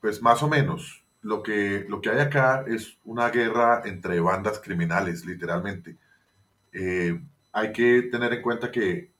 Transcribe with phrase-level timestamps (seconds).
[0.00, 1.02] pues más o menos.
[1.22, 5.96] Lo que, lo que hay acá es una guerra entre bandas criminales, literalmente.
[6.72, 7.20] Eh,
[7.52, 9.10] hay que tener en cuenta que,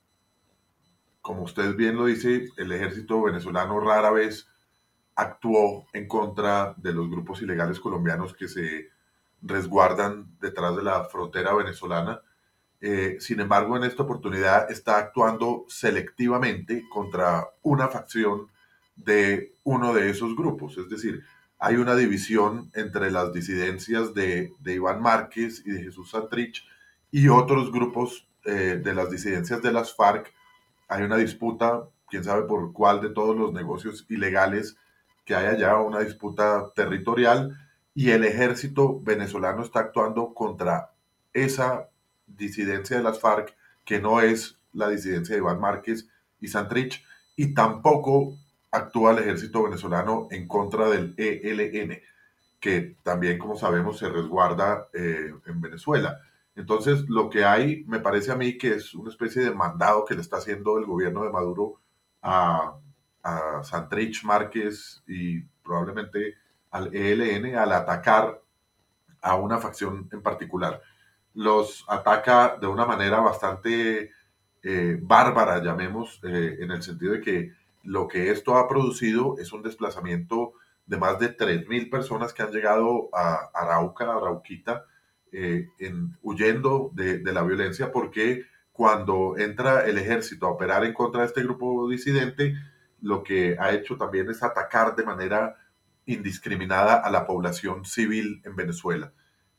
[1.20, 4.48] como usted bien lo dice, el ejército venezolano rara vez
[5.16, 8.90] actuó en contra de los grupos ilegales colombianos que se
[9.42, 12.20] resguardan detrás de la frontera venezolana.
[12.80, 18.48] Eh, sin embargo, en esta oportunidad está actuando selectivamente contra una facción
[18.94, 20.76] de uno de esos grupos.
[20.76, 21.24] Es decir,
[21.58, 26.66] hay una división entre las disidencias de, Iván Márquez y de Jesús Santrich
[27.10, 30.32] y otros grupos eh, de las disidencias de las FARC.
[30.88, 34.76] Hay una disputa, quién sabe por cuál de todos los negocios ilegales
[35.26, 37.58] que haya ya una disputa territorial
[37.94, 40.92] y el ejército venezolano está actuando contra
[41.32, 41.90] esa
[42.26, 43.54] disidencia de las FARC,
[43.84, 46.08] que no es la disidencia de Iván Márquez
[46.40, 47.04] y Santrich,
[47.34, 48.38] y tampoco
[48.70, 52.00] actúa el ejército venezolano en contra del ELN,
[52.60, 56.20] que también, como sabemos, se resguarda eh, en Venezuela.
[56.54, 60.14] Entonces, lo que hay, me parece a mí que es una especie de mandado que
[60.14, 61.80] le está haciendo el gobierno de Maduro
[62.22, 62.78] a,
[63.26, 66.36] a Santrich Márquez y probablemente
[66.70, 68.40] al ELN al atacar
[69.20, 70.80] a una facción en particular.
[71.34, 74.12] Los ataca de una manera bastante
[74.62, 79.52] eh, bárbara, llamemos, eh, en el sentido de que lo que esto ha producido es
[79.52, 80.52] un desplazamiento
[80.86, 84.84] de más de 3.000 personas que han llegado a Arauca, Arauquita,
[85.32, 90.92] eh, en, huyendo de, de la violencia, porque cuando entra el ejército a operar en
[90.92, 92.54] contra de este grupo disidente,
[93.06, 95.56] lo que ha hecho también es atacar de manera
[96.06, 99.12] indiscriminada a la población civil en Venezuela.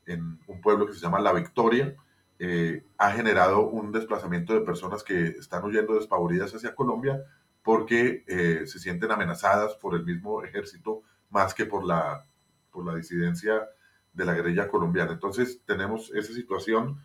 [0.05, 1.95] En un pueblo que se llama La Victoria,
[2.39, 7.23] eh, ha generado un desplazamiento de personas que están huyendo despavoridas hacia Colombia
[7.63, 12.25] porque eh, se sienten amenazadas por el mismo ejército más que por la,
[12.69, 13.65] por la disidencia
[14.11, 15.13] de la guerrilla colombiana.
[15.13, 17.01] Entonces tenemos esa situación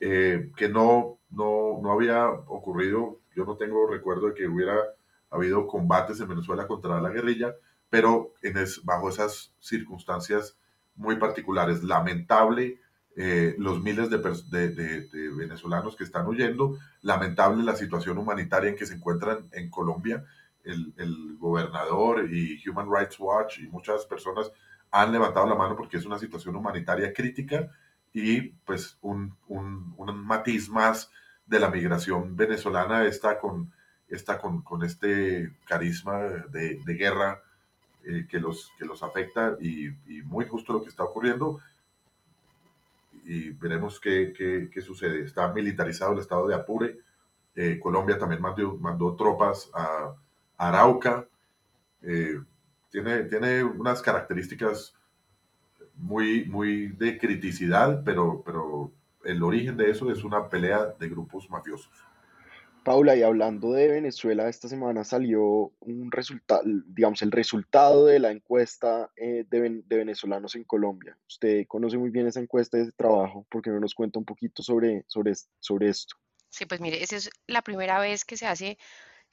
[0.00, 4.76] eh, que no, no, no había ocurrido, yo no tengo recuerdo de que hubiera
[5.30, 7.54] ha habido combates en Venezuela contra la guerrilla,
[7.90, 10.56] pero en bajo esas circunstancias
[10.94, 11.82] muy particulares.
[11.82, 12.80] Lamentable
[13.16, 18.94] eh, los miles de, venezolanos que están huyendo, lamentable la situación humanitaria en que se
[18.94, 20.24] encuentran en Colombia.
[20.64, 24.52] El, gobernador y Human Rights Watch y muchas personas
[24.90, 27.70] han levantado la mano porque es una situación humanitaria crítica
[28.12, 31.10] y pues un, un, un matiz más
[31.46, 33.72] de la migración venezolana está con
[34.08, 36.18] está con, con este carisma
[36.50, 37.42] de, de guerra
[38.04, 39.90] eh, que, los, que los afecta y,
[40.24, 41.60] muy justo lo que está ocurriendo.
[43.24, 45.22] Y veremos qué, qué, qué sucede.
[45.24, 46.98] Está militarizado el estado de Apure.
[47.54, 50.14] Eh, Colombia también mandó, mandó tropas a,
[50.56, 51.26] Arauca.
[52.02, 52.40] Eh,
[52.90, 54.94] tiene, tiene unas características
[55.96, 58.90] muy, muy de criticidad, pero, pero
[59.24, 61.90] el origen de eso es una pelea de grupos mafiosos.
[62.88, 68.30] Paula, y hablando de Venezuela, esta semana salió un resultado, digamos, el resultado de la
[68.30, 71.14] encuesta eh, de, venezolanos en Colombia.
[71.28, 74.24] Usted conoce muy bien esa encuesta y ese trabajo, ¿por qué no nos cuenta un
[74.24, 76.16] poquito sobre, sobre, sobre esto?
[76.48, 78.78] Sí, pues mire, esa es la primera vez que se hace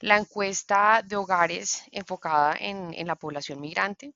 [0.00, 4.12] la encuesta de hogares enfocada en, en la población migrante.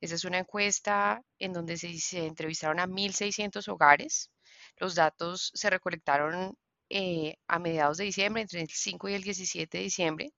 [0.00, 4.32] Esa es una encuesta en donde se, se entrevistaron a 1.600 hogares.
[4.78, 6.56] Los datos se recolectaron
[6.90, 10.32] eh, a mediados de diciembre, entre el 5 y el 17 de diciembre.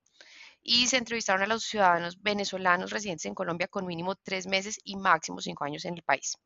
[0.62, 4.96] y se entrevistaron a los ciudadanos venezolanos residentes en Colombia con mínimo tres meses y
[4.96, 6.36] máximo cinco años en el país.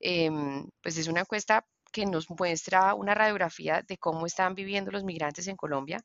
[0.00, 5.04] Em, pues es una encuesta que nos muestra una radiografía de cómo están viviendo los
[5.04, 6.02] migrantes en Colombia.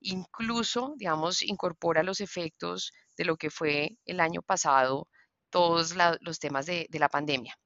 [0.00, 5.08] Incluso, digamos, incorpora los efectos de lo que fue el año pasado,
[5.50, 7.56] todos los temas de, de la pandemia.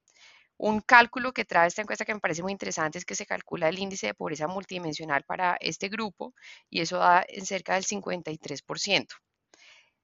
[0.58, 3.68] Un cálculo que trae esta encuesta que me parece muy interesante es que se calcula
[3.68, 6.34] el índice de pobreza multidimensional para este grupo
[6.68, 9.06] y eso da en cerca del 53%.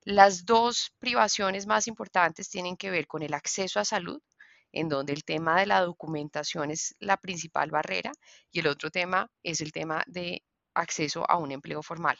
[0.02, 4.22] Las dos privaciones más importantes tienen que ver con el acceso a salud,
[4.70, 8.12] en donde el tema de la documentación es la principal barrera
[8.52, 12.18] y el otro tema es el tema de acceso a un empleo formal.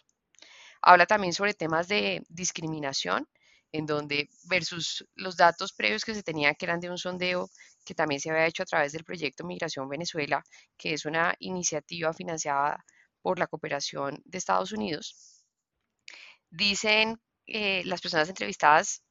[0.82, 3.28] Habla también sobre temas de discriminación,
[3.70, 7.48] en donde versus los datos previos que se tenían que eran de un sondeo
[7.84, 10.42] que también se había hecho a través del proyecto Migración Venezuela,
[10.76, 12.84] que es una iniciativa financiada
[13.22, 15.44] por la cooperación de Estados Unidos.
[16.50, 19.02] Dicen eh, las personas entrevistadas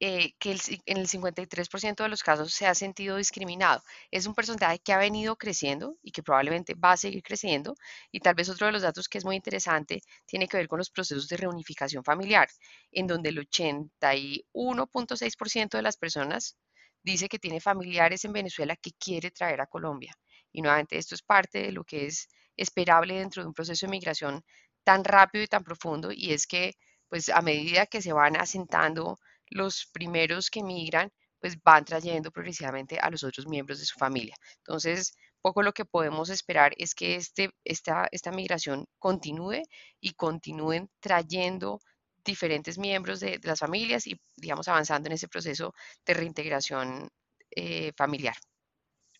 [0.00, 0.56] eh, que
[0.86, 3.82] en el 53% de los casos se ha sentido discriminado.
[4.12, 7.74] Es un porcentaje que ha venido creciendo y que probablemente va a seguir creciendo.
[8.12, 10.78] Y tal vez otro de los datos que es muy interesante tiene que ver con
[10.78, 12.48] los procesos de reunificación familiar,
[12.92, 16.56] en donde el 81.6% de las personas
[17.02, 20.14] dice que tiene familiares en Venezuela que quiere traer a Colombia.
[20.52, 23.90] Y nuevamente esto es parte de lo que es esperable dentro de un proceso de
[23.90, 24.42] migración
[24.84, 26.74] tan rápido y tan profundo y es que
[27.08, 29.18] pues a medida que se van asentando
[29.50, 31.10] los primeros que migran,
[31.40, 34.36] pues van trayendo progresivamente a los otros miembros de su familia.
[34.58, 39.62] Entonces, poco lo que podemos esperar es que este, esta, esta migración continúe
[40.00, 41.80] y continúen trayendo
[42.28, 45.74] diferentes miembros de, las familias y, digamos, avanzando en ese proceso
[46.06, 47.08] de reintegración
[47.50, 48.34] eh, familiar.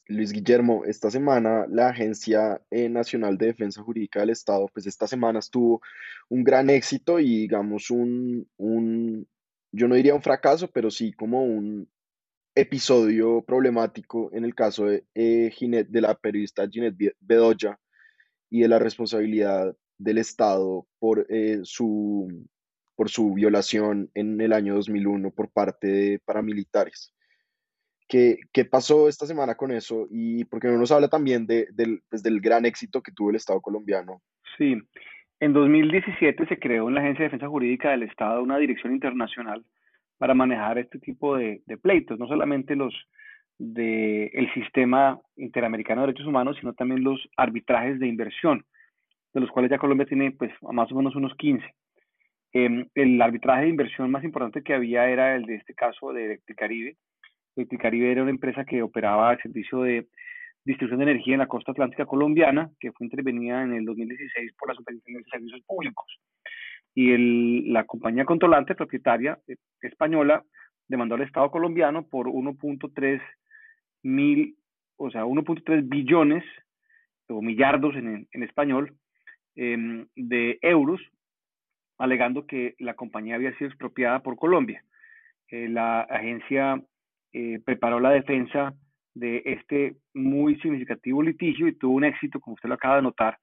[0.06, 5.06] Luis Guillermo, esta semana la Agencia eh, Nacional de Defensa Jurídica del Estado, pues esta
[5.06, 5.81] semana estuvo
[6.28, 9.26] un gran éxito y digamos un, un,
[9.72, 11.88] yo no diría un fracaso, pero sí como un
[12.55, 15.50] episodio problemático en el caso de, eh,
[15.88, 17.78] de la periodista Ginette Bedoya
[18.50, 22.46] y de la responsabilidad del Estado por, eh, su,
[22.99, 27.15] por su violación en el año 2001 por parte de paramilitares.
[28.09, 30.09] ¿Qué, ¿Qué, pasó esta semana con eso?
[30.11, 33.37] Y porque no nos habla también de, del, pues, del gran éxito que tuvo el
[33.37, 34.21] Estado colombiano.
[34.56, 34.77] Sí,
[35.39, 39.65] en 2017 se creó en la Agencia de Defensa Jurídica del Estado una dirección internacional
[40.17, 42.93] para manejar este tipo de, pleitos, no solamente los
[43.59, 48.65] del sistema interamericano de derechos humanos, sino también los arbitrajes de inversión,
[49.35, 51.65] de los cuales ya Colombia tiene pues más o menos unos 15.
[52.53, 56.25] Em, el arbitraje de inversión más importante que había era el de este caso de
[56.25, 56.97] Electricaribe.
[57.56, 60.09] Electricaribe era una empresa que operaba el servicio de
[60.65, 64.69] distribución de energía en la costa atlántica colombiana, que fue intervenida en el 2016 por
[64.69, 66.06] la Superintendencia de Servicios Públicos.
[66.95, 70.43] Y el, la compañía controlante propietaria eh, española
[70.87, 73.21] demandó al Estado colombiano por 1.3
[74.03, 74.56] mil,
[74.97, 76.44] o sea, 1.3 billones
[77.29, 78.94] o millardos en, en español
[79.55, 81.01] em, de euros,
[81.99, 84.83] alegando que la compañía había sido expropiada por Colombia.
[85.50, 86.81] Eh, la agencia
[87.33, 88.75] eh, preparó la defensa
[89.15, 93.39] de este muy significativo litigio y tuvo un éxito, como usted lo acaba de notar,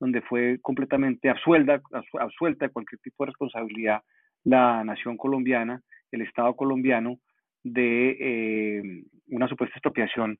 [0.00, 1.82] donde fue completamente absuelta,
[2.18, 4.02] absuelta de cualquier tipo de responsabilidad
[4.44, 5.82] la nación colombiana,
[6.12, 7.18] el Estado colombiano,
[7.64, 10.38] de eh, una supuesta expropiación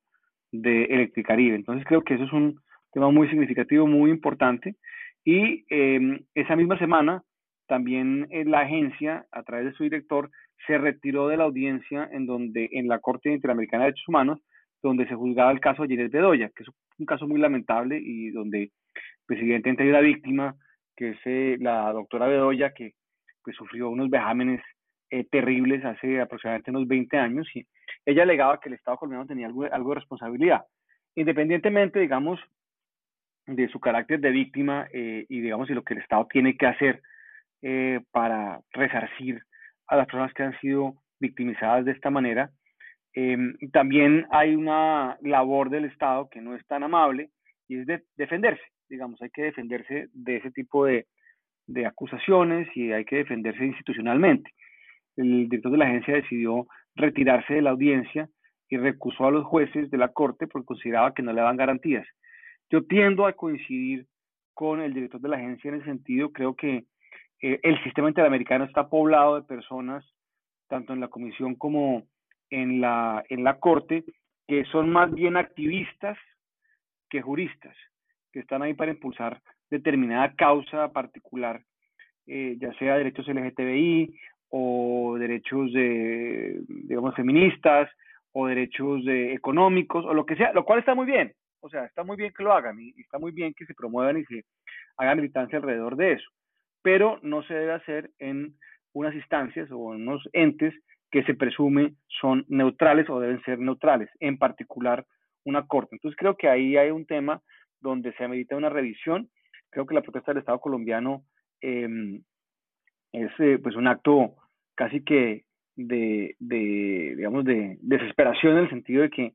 [0.53, 1.57] de Electricaribe.
[1.57, 2.61] Entonces creo que eso es un
[2.93, 4.77] tema muy significativo, muy importante.
[5.25, 5.67] Y
[6.35, 7.23] esa misma semana
[7.69, 10.31] también eh, la agencia, a través de su director,
[10.67, 14.41] se retiró de la audiencia en donde en la Corte Interamericana de Derechos Humanos
[14.83, 18.31] donde se juzgaba el caso de Ginés Bedoya, que es un caso muy lamentable y
[18.31, 18.71] donde
[19.29, 20.55] evidentemente hay una víctima,
[20.97, 22.95] que es eh, la doctora Bedoya, que
[23.43, 24.61] pues sufrió unos vejámenes
[25.11, 27.67] eh, terribles hace aproximadamente unos 20 años y
[28.05, 30.65] ella alegaba que el Estado colombiano tenía algo, de responsabilidad.
[31.15, 32.41] Independientemente, digamos,
[33.47, 36.67] de su carácter de víctima eh, y digamos de lo que el Estado tiene que
[36.67, 37.03] hacer
[38.13, 39.43] para resarcir
[39.89, 42.51] a las personas que han sido victimizadas de esta manera,
[43.21, 47.31] Em, también hay una labor del Estado que no es tan amable
[47.67, 51.07] y es de defenderse, digamos, hay que defenderse de ese tipo de,
[51.67, 54.53] de acusaciones y hay que defenderse institucionalmente.
[55.17, 58.29] El director de la agencia decidió retirarse de la audiencia
[58.69, 62.07] y recusó a los jueces de la corte porque consideraba que no le daban garantías.
[62.71, 64.07] Yo tiendo a coincidir
[64.55, 66.31] con el director de la agencia en ese sentido.
[66.33, 66.85] Creo que
[67.41, 70.05] eh, el sistema interamericano está poblado de personas,
[70.69, 72.05] tanto en la comisión como
[72.51, 74.05] en la, en la Corte
[74.47, 76.17] que son más bien activistas
[77.11, 77.77] que juristas,
[78.33, 79.41] que están ahí para impulsar
[79.71, 81.63] determinada causa particular
[82.31, 84.15] eh, ya sea derechos LGTBI
[84.51, 87.91] o derechos de, digamos, feministas
[88.33, 91.33] o derechos de, económicos o lo que sea, lo cual está muy bien.
[91.61, 94.19] O sea, está muy bien que lo hagan y, está muy bien que se promuevan
[94.19, 94.45] y se
[94.99, 96.31] haga militancia alrededor de eso.
[96.89, 98.55] Pero no se debe hacer en
[98.95, 100.73] unas instancias o en unos entes
[101.11, 105.05] que se presume son neutrales o deben ser neutrales, en particular
[105.45, 105.97] una corte.
[105.97, 107.43] Entonces creo que ahí hay un tema
[107.79, 109.29] donde se amerita una revisión.
[109.69, 111.25] Creo que la protesta del Estado colombiano
[111.61, 112.23] em,
[113.13, 114.37] es eh, pues un acto
[114.75, 115.45] casi que
[115.77, 119.35] de, digamos, de desesperación en el sentido de que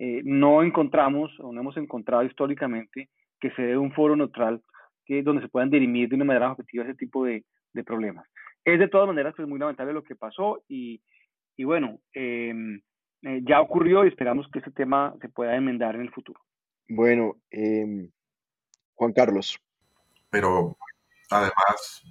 [0.00, 3.08] eh, no encontramos o no hemos encontrado históricamente
[3.40, 4.60] que se dé un foro neutral
[5.10, 7.44] que, donde se puedan dirimir de una manera objetiva ese tipo de,
[7.84, 8.28] problemas.
[8.64, 11.00] Es de todas maneras pues, muy lamentable lo que pasó y,
[11.56, 12.80] y bueno, em,
[13.22, 16.40] eh, ya ocurrió y esperamos que este tema se pueda enmendar en el futuro.
[16.88, 18.08] Bueno, em,
[18.94, 19.58] Juan Carlos.
[20.30, 20.76] Pero
[21.28, 22.04] además,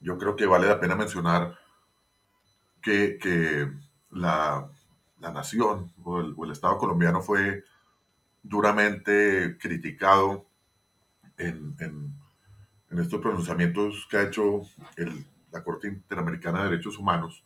[0.00, 1.58] yo creo que vale la pena mencionar
[2.80, 3.68] que,
[4.10, 4.70] la,
[5.18, 7.64] nación o el, Estado colombiano fue
[8.42, 10.46] duramente criticado
[11.38, 12.14] en,
[12.90, 14.62] estos pronunciamientos que ha hecho
[15.50, 17.44] la Corte Interamericana de Derechos Humanos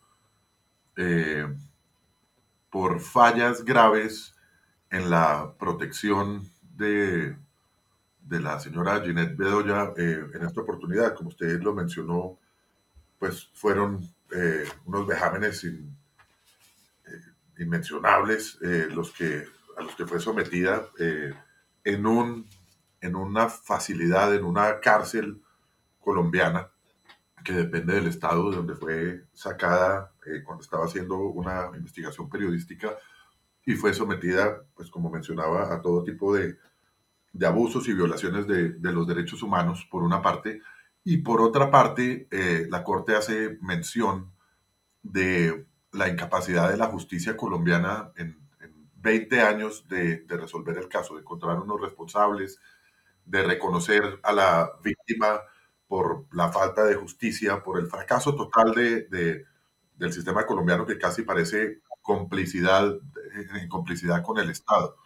[0.97, 1.47] eh,
[2.71, 4.35] por fallas graves
[4.91, 7.35] en la protección de,
[8.29, 11.15] de la señora Ginette Bedoya eh, en esta oportunidad.
[11.15, 12.39] Como usted lo mencionó,
[13.19, 15.81] pues fueron eh, unos vejámenes eh,
[17.59, 19.45] inmencionables los que,
[19.77, 20.87] a los que fue sometida
[21.83, 22.47] en, un,
[23.01, 25.43] en una facilidad, en una cárcel
[26.01, 26.71] colombiana
[27.45, 30.13] que depende del estado de donde fue sacada
[30.45, 32.97] cuando estaba haciendo una investigación periodística
[33.65, 36.57] y fue sometida, pues como mencionaba, a todo tipo de,
[37.33, 40.61] de abusos y violaciones de, de, los derechos humanos, por una parte,
[41.05, 44.33] y por otra parte, eh, la Corte hace mención
[45.03, 48.37] de la incapacidad de la justicia colombiana en,
[49.01, 52.61] 20 años de, de, resolver el caso, de encontrar unos responsables,
[53.29, 55.41] de reconocer a la víctima
[55.87, 59.45] por la falta de justicia, por el fracaso total de,
[59.97, 62.97] del sistema colombiano que casi parece complicidad,
[63.55, 64.97] en complicidad con el Estado.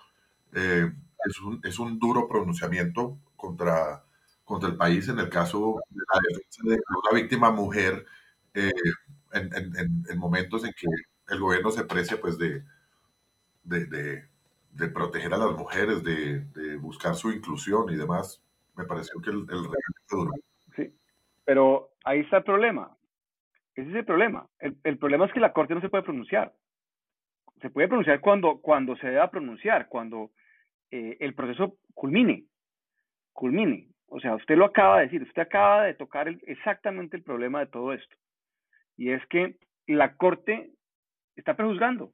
[0.55, 0.91] Eh,
[1.25, 4.05] es, un, es, un, duro pronunciamiento contra,
[4.45, 8.05] contra el país en el caso de la defensa de una víctima mujer
[8.55, 8.71] eh,
[9.33, 10.87] en, en, en, momentos en que
[11.29, 12.63] el gobierno se precia pues de,
[13.65, 14.29] de, de,
[14.73, 18.43] de proteger a las mujeres, de, buscar su inclusión y demás.
[18.77, 19.63] Me pareció que el, el
[20.11, 20.33] duro.
[20.75, 20.93] Sí,
[21.45, 22.97] pero ahí está el problema.
[23.75, 24.49] Ese es el problema.
[24.59, 26.53] El, el problema es que la Corte no se puede pronunciar
[27.63, 30.33] se puede pronunciar cuando, cuando se deba pronunciar, cuando
[30.91, 32.45] eh, el proceso culmine,
[33.33, 33.89] culmine.
[34.07, 37.67] O sea, usted lo acaba de decir, usted acaba de tocar exactamente el problema de
[37.67, 38.17] todo esto.
[38.97, 40.73] Y es que la Corte
[41.37, 42.13] está prejuzgando.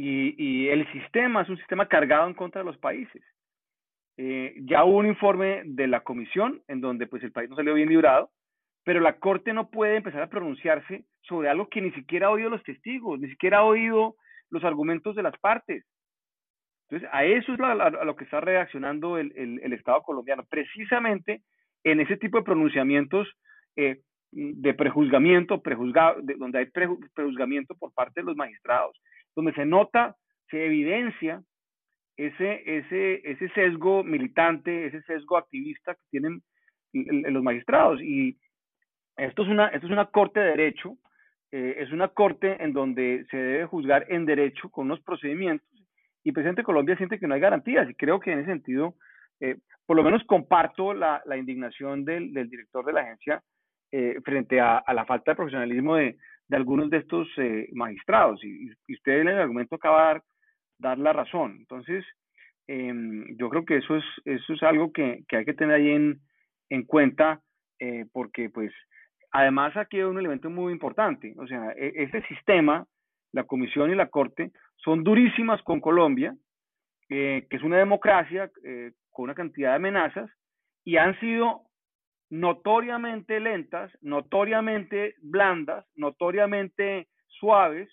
[0.00, 3.20] Y, y el sistema es un sistema cargado en contra de los países.
[4.16, 7.74] Eh, ya hubo un informe de la comisión en donde pues el país no salió
[7.74, 8.30] bien librado,
[8.84, 12.48] pero la Corte no puede empezar a pronunciarse sobre algo que ni siquiera ha oído
[12.48, 14.14] los testigos, ni siquiera ha oído
[14.50, 15.84] los argumentos de las partes.
[16.88, 21.42] Entonces, a eso es a, lo que está reaccionando el, el, Estado colombiano, precisamente
[21.82, 23.28] en ese tipo de pronunciamientos
[23.74, 24.00] eh,
[24.30, 25.60] de prejuzgamiento,
[26.38, 28.96] donde hay prejuzgamiento por parte de los magistrados,
[29.38, 30.16] donde se nota,
[30.50, 31.40] se evidencia
[32.16, 36.42] ese, ese, ese sesgo militante, ese sesgo activista que tienen
[36.92, 38.02] los magistrados.
[38.02, 38.36] Y
[39.16, 40.96] esto es una, esto es una corte de derecho,
[41.52, 45.68] eh, es una corte en donde se debe juzgar en derecho con unos procedimientos
[46.24, 48.50] y el presidente de Colombia siente que no hay garantías y creo que en ese
[48.50, 48.96] sentido,
[49.38, 53.40] eh, por lo menos comparto la, la indignación del, del, director de la agencia
[53.92, 56.16] eh, frente a, la falta de profesionalismo de,
[56.48, 57.28] de algunos de estos
[57.72, 60.22] magistrados y, usted en el argumento acaba de dar,
[60.78, 61.56] dar la razón.
[61.58, 62.04] Entonces,
[62.66, 65.90] em, yo creo que eso es, eso es algo que, que hay que tener ahí
[65.90, 66.20] en,
[66.70, 67.40] en cuenta
[68.12, 68.72] porque pues
[69.30, 72.86] Además, aquí hay un elemento muy importante, o sea, este sistema,
[73.32, 76.34] la Comisión y la Corte, son durísimas con Colombia,
[77.10, 80.30] eh, que es una democracia eh, con una cantidad de amenazas,
[80.84, 81.62] y han sido
[82.30, 87.88] notoriamente lentas, notoriamente blandas, notoriamente suaves,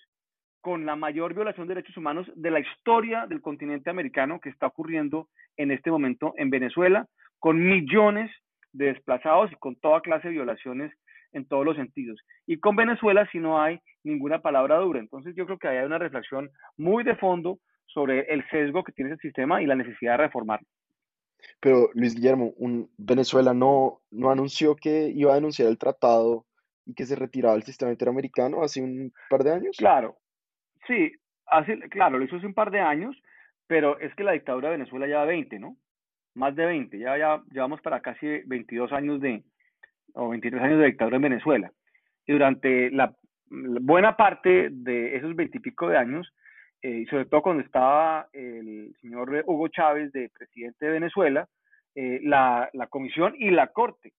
[0.60, 4.66] con la mayor violación de derechos humanos de la historia del continente americano que está
[4.66, 7.06] ocurriendo en este momento en Venezuela,
[7.38, 8.32] con millones
[8.72, 10.92] de desplazados y con toda clase de violaciones
[11.32, 12.18] en todos los sentidos.
[12.48, 14.98] Y con Venezuela si no hay ninguna palabra dura.
[14.98, 19.12] Entonces yo creo que hay una reflexión muy de fondo sobre el sesgo que tiene
[19.12, 20.66] ese sistema y la necesidad de reformarlo.
[21.60, 26.46] Pero Luis Guillermo, un, Venezuela no, no anunció que iba a denunciar el tratado
[26.84, 29.76] y que se retiraba del sistema interamericano hace un par de años.
[29.76, 30.16] Claro,
[30.86, 31.12] sí,
[31.46, 33.16] hace, claro, lo hizo hace un par de años,
[33.66, 35.76] pero es que la dictadura de Venezuela lleva 20, ¿no?
[36.34, 39.42] Más de 20, ya, ya llevamos para casi 22 años de,
[40.14, 41.72] o 23 años de dictadura en Venezuela.
[42.26, 43.16] Y durante la,
[43.48, 46.32] buena parte de esos 20 y pico de años,
[46.82, 51.48] eh, sobre todo cuando estaba el señor Hugo Chávez de presidente de Venezuela,
[51.94, 54.12] eh, la, la comisión y la corte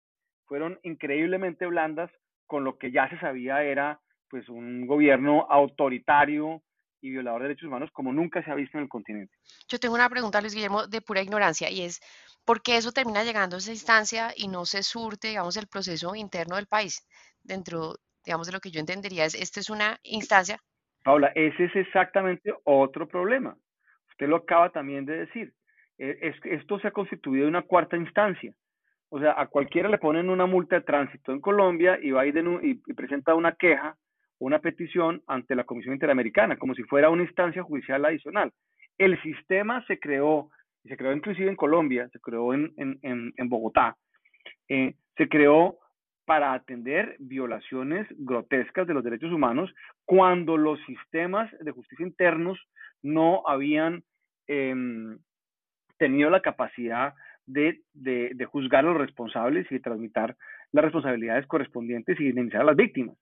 [0.45, 2.09] fueron increíblemente blandas
[2.47, 3.99] con lo que ya se sabía era
[4.29, 6.61] pues un gobierno autoritario
[7.01, 9.33] y violador de derechos humanos como nunca se ha visto en el continente.
[9.67, 12.01] Yo tengo una pregunta, Luis Guillermo, de pura ignorancia, y es,
[12.43, 16.15] ¿por qué eso termina llegando a esa instancia y no se surte, digamos, el proceso
[16.15, 17.05] interno del país?
[17.41, 17.95] Dentro,
[18.25, 20.59] digamos, de lo que yo entendería es, esta es una instancia
[21.07, 23.55] Paula, ese es exactamente otro problema.
[24.09, 25.53] Usted lo acaba también de decir.
[25.97, 28.51] Eh, es, esto se ha constituido una cuarta instancia.
[29.07, 32.33] O sea, a cualquiera le ponen una multa de tránsito en Colombia y va y,
[32.61, 33.95] y, presenta una queja
[34.39, 38.51] una petición ante la Comisión Interamericana, como si fuera una instancia judicial adicional.
[38.97, 40.49] El sistema se creó,
[40.83, 43.95] se creó inclusive en Colombia, se creó en, en, Bogotá,
[44.67, 45.77] eh, se creó
[46.27, 52.59] para atender violaciones grotescas de los derechos humanos cuando los sistemas de justicia internos
[53.01, 54.03] no habían
[54.47, 55.17] em,
[55.97, 57.13] tenido la capacidad
[57.45, 57.79] de,
[58.51, 60.35] juzgar a los responsables y de transmitir
[60.73, 63.15] las responsabilidades correspondientes y indemnizar a las víctimas.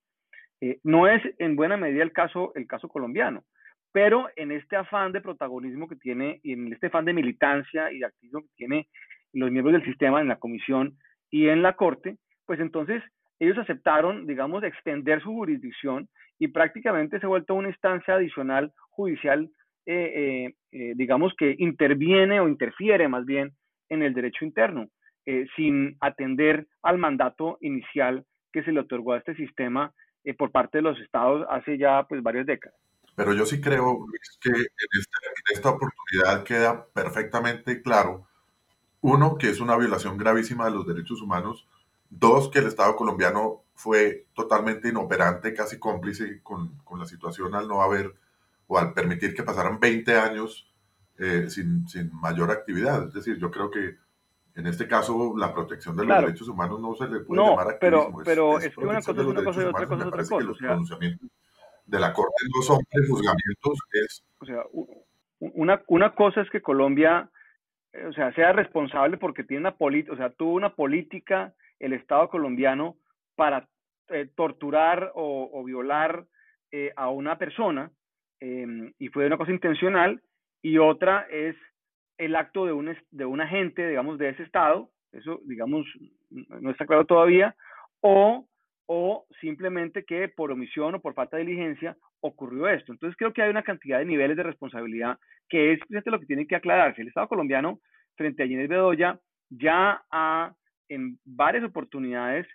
[0.59, 3.43] Eh, no es en buena medida el caso, el caso colombiano,
[3.91, 7.99] pero en este afán de protagonismo que tiene y en este afán de militancia y
[7.99, 8.87] de activismo que tiene
[9.31, 10.97] los miembros del sistema en la comisión
[11.29, 13.03] y en la corte, pues entonces
[13.39, 16.07] ellos aceptaron, digamos, extender su jurisdicción
[16.39, 19.49] y prácticamente se ha vuelto una instancia adicional judicial,
[19.85, 23.51] eh, eh, eh, digamos, que interviene o interfiere más bien
[23.89, 24.87] en el derecho interno,
[25.55, 29.91] sin atender al mandato inicial que se le otorgó a este sistema
[30.37, 32.79] por parte de los estados hace ya pues varias décadas.
[33.15, 34.05] Pero yo sí creo,
[34.39, 34.55] que en
[34.99, 38.27] esta, en esta oportunidad queda perfectamente claro,
[39.01, 41.67] uno, que es una violación gravísima de los derechos humanos,
[42.09, 47.67] Dos, que el Estado colombiano fue totalmente inoperante, casi cómplice con, con la situación al
[47.67, 48.13] no haber
[48.67, 50.71] o al permitir que pasaran 20 años
[51.17, 53.07] eh, sin, sin, mayor actividad.
[53.07, 53.95] Es decir, yo creo que
[54.55, 58.21] en este caso la protección de los derechos humanos no se le puede llamar activismo.
[58.23, 60.45] Pero, es, que una cosa es una cosa y otra cosa es otra cosa.
[60.45, 61.29] los pronunciamientos
[61.85, 64.23] de la Corte no son prejuzgamientos, es...
[64.39, 64.63] O sea,
[65.39, 67.29] una, una cosa es que Colombia,
[67.93, 71.93] eh, o sea, sea responsable porque tiene una política, o sea, tuvo una política el
[71.93, 72.95] Estado colombiano
[73.35, 73.67] para
[74.09, 76.25] eh, torturar o, violar
[76.71, 77.91] eh, a una persona
[78.39, 80.21] em, y fue una cosa intencional
[80.61, 81.55] y otra es
[82.17, 85.85] el acto de un, de un agente, digamos, de ese Estado, eso, digamos,
[86.29, 87.55] no está claro todavía,
[88.01, 88.47] o,
[88.87, 92.91] o simplemente que por omisión o por falta de diligencia ocurrió esto.
[92.91, 95.17] Entonces creo que hay una cantidad de niveles de responsabilidad
[95.49, 97.01] que es lo que tiene que aclararse.
[97.01, 97.79] El Estado colombiano,
[98.15, 100.53] frente a Ginés Bedoya, ya ha
[100.89, 102.47] en varias oportunidades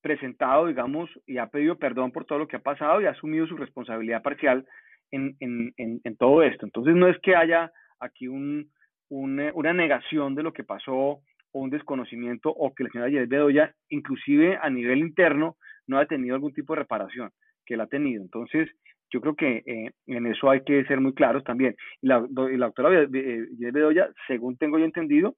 [0.00, 3.46] presentado, digamos, y ha pedido perdón por todo lo que ha pasado y ha asumido
[3.46, 4.64] su responsabilidad parcial
[5.10, 6.66] en, en, en, todo esto.
[6.66, 8.70] Entonces no es que haya aquí un,
[9.08, 11.20] una negación de lo que pasó
[11.52, 16.06] o un desconocimiento o que la señora Yeres Bedoya, inclusive a nivel interno, no ha
[16.06, 17.30] tenido algún tipo de reparación
[17.64, 18.22] que él ha tenido.
[18.22, 18.68] Entonces,
[19.10, 21.74] yo creo que eh, en eso hay que ser muy claros también.
[22.02, 25.34] La, la doctora Yeres Bedoya, según tengo yo entendido,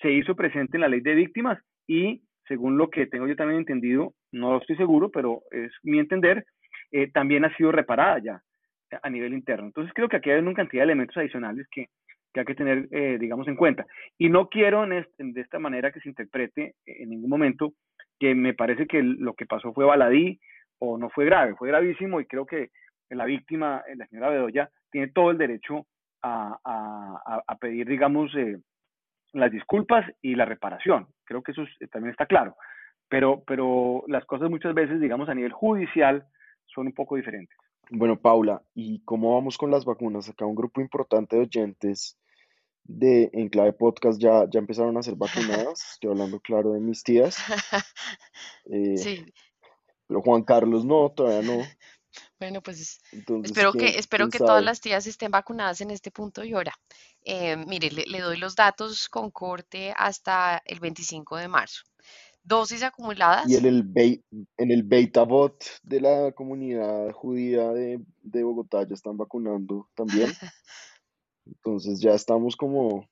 [0.00, 1.58] se hizo presente en la ley de víctimas
[1.88, 6.44] y según lo que tengo yo también entendido, no estoy seguro, pero es mi entender,
[6.92, 8.42] eh, también ha sido reparada ya
[9.02, 9.66] a nivel interno.
[9.66, 11.88] Entonces creo que aquí hay una cantidad de elementos adicionales que,
[12.32, 13.86] que hay que tener, eh, digamos, en cuenta.
[14.16, 17.72] Y no quiero en de esta manera que se interprete en ningún momento
[18.18, 20.40] que me parece que lo que pasó fue baladí
[20.78, 22.70] o no fue grave, fue gravísimo y creo que
[23.10, 25.86] la víctima, la señora Bedoya, tiene todo el derecho
[26.22, 28.58] a, a, a pedir, digamos, eh,
[29.32, 31.08] las disculpas y la reparación.
[31.24, 32.56] Creo que eso también está claro.
[33.08, 36.26] Pero, pero las cosas muchas veces, digamos, a nivel judicial,
[36.66, 37.56] son un poco diferentes.
[37.90, 40.28] Bueno, Paula, ¿y cómo vamos con las vacunas?
[40.28, 42.18] Acá un grupo importante de oyentes
[42.84, 45.92] de Enclave Podcast ya, ya empezaron a ser vacunadas.
[45.92, 47.38] Estoy hablando, claro, de mis tías.
[48.70, 49.24] Eh, sí.
[50.06, 51.62] Pero Juan Carlos no, todavía no.
[52.38, 53.00] Bueno, pues
[53.42, 56.72] espero que, espero que todas las tías estén vacunadas en este punto y ahora.
[57.22, 61.82] Eh, mire, le, doy los datos con corte hasta el 25 de marzo.
[62.44, 63.50] Dosis acumuladas.
[63.50, 64.22] Y en el,
[64.56, 70.30] en el beta bot de la comunidad judía de, Bogotá ya están vacunando también.
[71.44, 73.08] Entonces ya estamos como...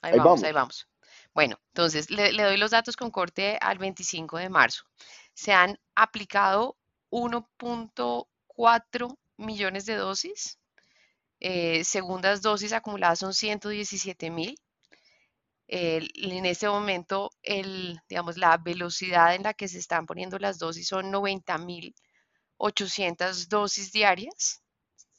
[0.00, 0.88] Ahí, vamos, ahí vamos.
[1.34, 4.84] Bueno, entonces le, le doy los datos con corte al 25 de marzo.
[5.32, 6.76] Se han aplicado
[8.56, 10.58] 1.4 millones de dosis.
[11.40, 14.56] Eh, segundas dosis acumuladas son 117 mil.
[15.66, 20.88] en este momento, el, digamos, la velocidad en la que se están poniendo las dosis
[20.88, 21.94] son 90 mil
[22.58, 24.62] 800 dosis diarias,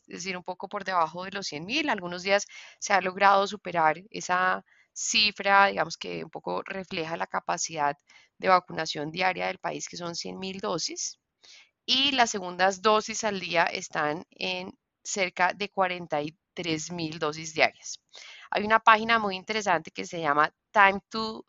[0.08, 1.90] es decir, un poco por debajo de los 100 mil.
[1.90, 2.46] Algunos días
[2.80, 7.98] se ha logrado superar esa cifra, digamos que un poco refleja la capacidad
[8.38, 11.20] de vacunación diaria del país, que son 100 mil dosis.
[11.86, 18.02] Y las segundas dosis al día están en cerca de 43 mil dosis diarias.
[18.52, 21.46] Hay una página muy interesante que se llama Time to,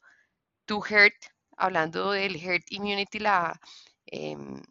[0.66, 1.14] to Herd,
[1.56, 3.58] hablando del herd immunity, la
[4.06, 4.62] em,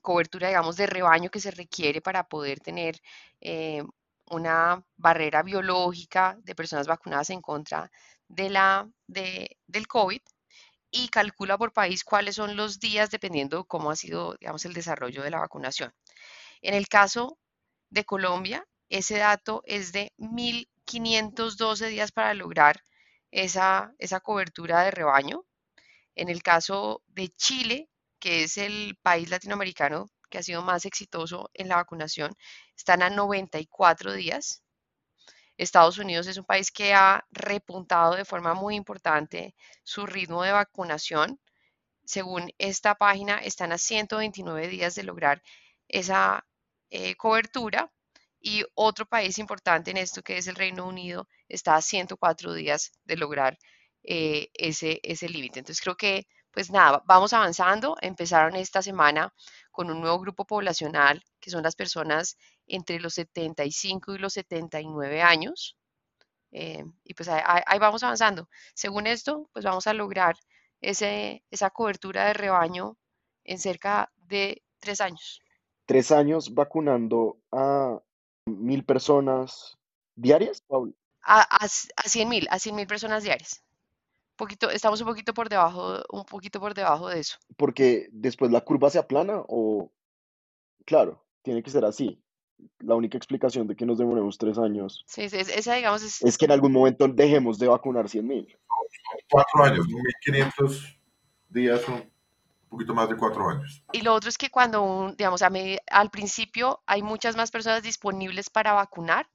[0.00, 3.00] cobertura, digamos, de rebaño que se requiere para poder tener
[3.40, 3.82] eh,
[4.30, 7.90] una barrera biológica de personas vacunadas en contra
[8.28, 10.20] de la, de, del COVID
[10.92, 15.22] y calcula por país cuáles son los días dependiendo cómo ha sido, digamos, el desarrollo
[15.22, 15.92] de la vacunación.
[16.62, 17.38] En el caso
[17.90, 22.82] de Colombia, ese dato es de 1.512 días para lograr
[23.30, 25.44] esa, esa cobertura de rebaño.
[26.14, 31.50] En el caso de Chile, que es el país latinoamericano que ha sido más exitoso
[31.54, 32.34] en la vacunación,
[32.76, 34.61] están a 94 días.
[35.56, 40.52] Estados Unidos es un país que ha repuntado de forma muy importante su ritmo de
[40.52, 41.40] vacunación.
[42.04, 45.42] Según esta página, están a 129 días de lograr
[45.88, 46.46] esa
[46.90, 47.90] eh, cobertura.
[48.40, 52.92] Y otro país importante en esto, que es el Reino Unido, está a 104 días
[53.04, 53.56] de lograr
[54.02, 55.60] eh, ese, ese límite.
[55.60, 57.96] Entonces creo que pues nada, vamos avanzando.
[58.00, 59.32] Empezaron esta semana
[59.70, 62.36] con un nuevo grupo poblacional, que son las personas
[62.66, 65.76] entre los 75 y los 79 años.
[66.50, 68.48] Eh, y pues ahí, vamos avanzando.
[68.74, 70.36] Según esto, pues vamos a lograr
[70.80, 72.96] ese, esa cobertura de rebaño
[73.44, 75.40] en cerca de tres años.
[75.86, 78.00] Tres años vacunando a
[78.46, 79.78] mil personas
[80.14, 80.62] diarias,
[81.22, 83.62] A, a, a 100 mil, a 100 mil personas diarias
[84.42, 87.36] poquito, estamos un poquito por debajo, un poquito por debajo de eso.
[87.56, 89.92] Porque después la curva se aplana o,
[90.84, 92.21] claro, tiene que ser así.
[92.80, 96.22] La única explicación de que nos demoremos tres años sí, esa, digamos, es...
[96.22, 98.58] es que en algún momento dejemos de vacunar 100 mil.
[99.30, 99.86] Cuatro años,
[100.26, 100.98] 1.500
[101.48, 102.10] días un
[102.68, 103.84] poquito más de cuatro años.
[103.92, 105.50] Y lo otro es que cuando, digamos, a
[105.90, 109.28] al principio hay muchas más personas disponibles para vacunar,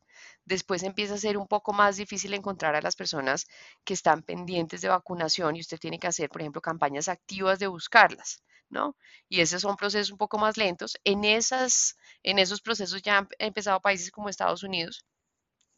[0.45, 3.47] después empieza a ser un poco más difícil encontrar a las personas
[3.83, 7.67] que están pendientes de vacunación y usted tiene que hacer, por ejemplo, campañas activas de
[7.67, 8.95] buscarlas, ¿no?
[9.29, 10.97] Y esos son procesos un poco más lentos.
[11.03, 15.05] En, esas, en esos procesos ya han empezado países como Estados Unidos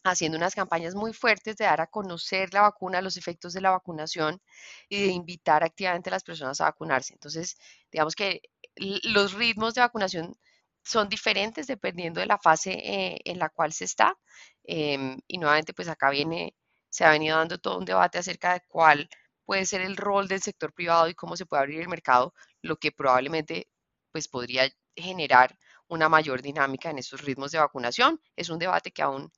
[0.04, 3.72] haciendo unas campañas muy fuertes de dar a conocer la vacuna, los efectos de la
[3.72, 4.42] vacunación
[4.88, 7.14] y de invitar activamente a las personas a vacunarse.
[7.14, 7.58] Entonces,
[7.92, 8.42] digamos que
[8.76, 10.36] los ritmos de vacunación
[10.84, 14.18] son diferentes dependiendo de la fase eh, en la cual se está.
[14.64, 16.56] Em, y nuevamente, pues acá viene,
[16.90, 19.10] se ha venido dando todo un debate acerca de cuál
[19.46, 22.78] puede ser el rol del sector privado y cómo se puede abrir el mercado, lo
[22.78, 23.70] que probablemente
[24.12, 28.22] pues podría generar una mayor dinámica en esos ritmos de vacunación.
[28.36, 29.32] Es un debate que aún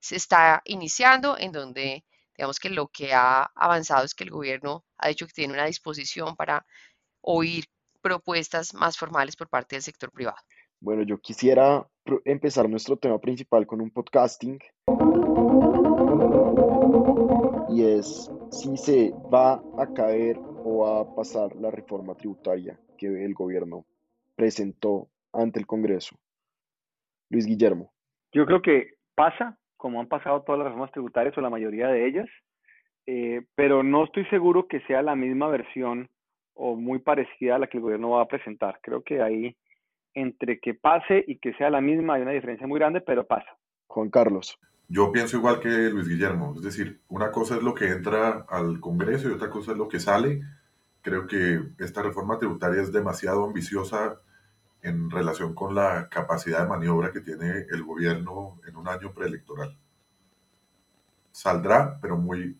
[0.00, 2.04] se está iniciando, en donde
[2.36, 5.66] digamos que lo que ha avanzado es que el gobierno ha dicho que tiene una
[5.66, 6.64] disposición para
[7.20, 7.64] oír
[8.00, 10.38] propuestas más formales por parte del sector privado.
[10.80, 11.86] Bueno, yo quisiera
[12.24, 14.60] empezar nuestro tema principal con un podcasting.
[17.78, 23.06] Y es si se va a caer o va a pasar la reforma tributaria que
[23.24, 23.84] el gobierno
[24.34, 26.16] presentó ante el Congreso.
[27.30, 27.92] Luis Guillermo.
[28.32, 32.08] Yo creo que pasa, como han pasado todas las reformas tributarias o la mayoría de
[32.08, 32.28] ellas,
[33.06, 36.10] eh, pero no estoy seguro que sea la misma versión
[36.54, 38.80] o muy parecida a la que el gobierno va a presentar.
[38.82, 39.56] Creo que ahí
[40.14, 43.56] entre que pase y que sea la misma hay una diferencia muy grande, pero pasa.
[43.86, 44.58] Juan Carlos.
[44.90, 48.80] Yo pienso igual que Luis Guillermo, es decir, una cosa es lo que entra al
[48.80, 50.40] Congreso y otra cosa es lo que sale.
[51.02, 54.18] Creo que esta reforma tributaria es demasiado ambiciosa
[54.80, 59.76] en relación con la capacidad de maniobra que tiene el gobierno en un año preelectoral.
[61.32, 62.58] Saldrá, pero muy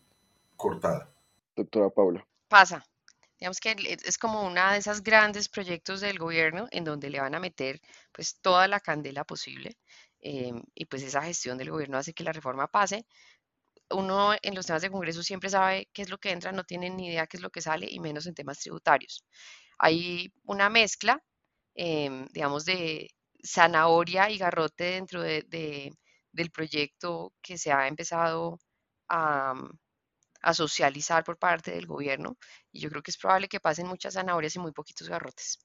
[0.55, 1.09] cortada.
[1.55, 2.27] Doctora Paula.
[2.47, 2.85] Pasa.
[3.39, 7.35] Digamos que es como una de esas grandes proyectos del gobierno en donde le van
[7.35, 9.77] a meter pues toda la candela posible
[10.21, 13.05] em, y pues esa gestión del gobierno hace que la reforma pase.
[13.91, 16.89] Uno en los temas de Congreso siempre sabe qué es lo que entra, no tiene
[16.89, 19.25] ni idea qué es lo que sale y menos en temas tributarios.
[19.79, 21.23] Hay una mezcla,
[21.75, 23.09] em, digamos, de
[23.43, 25.45] zanahoria y garrote dentro de,
[26.31, 28.59] del proyecto que se ha empezado
[29.09, 29.53] a,
[30.41, 32.37] a socializar por parte del gobierno
[32.71, 35.59] y yo creo que es probable que pasen muchas zanahorias y muy poquitos garrotes.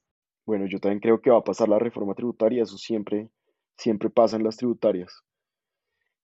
[0.45, 3.29] Bueno, yo también creo que va a pasar la reforma tributaria, eso siempre,
[3.77, 5.23] siempre pasa en las tributarias.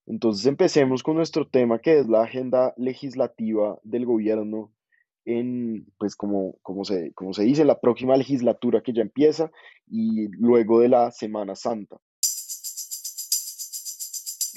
[0.05, 4.73] Entonces empecemos con nuestro tema que es la agenda legislativa del gobierno
[5.25, 9.51] en, pues como, como, se, como se dice, la próxima legislatura que ya empieza
[9.87, 11.97] y luego de la Semana Santa.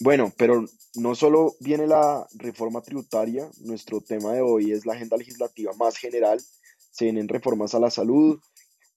[0.00, 0.64] Bueno, pero
[0.96, 5.96] no solo viene la reforma tributaria, nuestro tema de hoy es la agenda legislativa más
[5.96, 6.40] general,
[6.90, 8.40] se vienen reformas a la salud,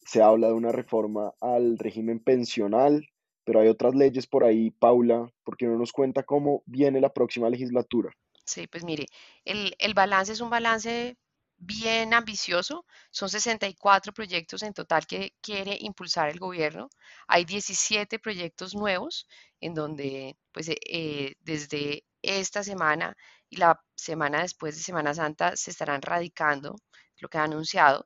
[0.05, 3.07] se habla de una reforma al régimen pensional,
[3.47, 7.49] pero hay otras leyes por ahí, Paula, porque no nos cuenta cómo viene la próxima
[7.49, 8.11] legislatura.
[8.43, 9.05] Sí, pues mire,
[9.45, 11.17] el, el balance es un balance
[11.55, 12.85] bien ambicioso.
[13.09, 16.89] Son 64 proyectos en total que quiere impulsar el gobierno.
[17.25, 19.29] Hay 17 proyectos nuevos
[19.61, 23.15] en donde pues eh, desde esta semana
[23.49, 26.75] y la semana después de Semana Santa se estarán radicando
[27.19, 28.03] lo que ha anunciado.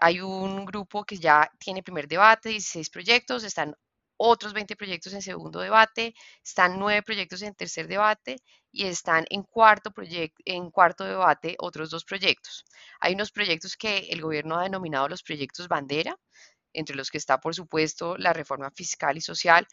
[0.00, 3.74] Hay un grupo que ya tiene primer debate, 16 proyectos, están
[4.22, 8.36] otros 20 proyectos en segundo debate, están nueve proyectos en tercer debate
[8.70, 9.92] y están en cuarto,
[10.44, 12.66] en cuarto debate otros dos proyectos.
[13.00, 16.18] Hay unos proyectos que el gobierno ha denominado los proyectos bandera,
[16.74, 19.66] entre los que está, por supuesto, la reforma fiscal y social,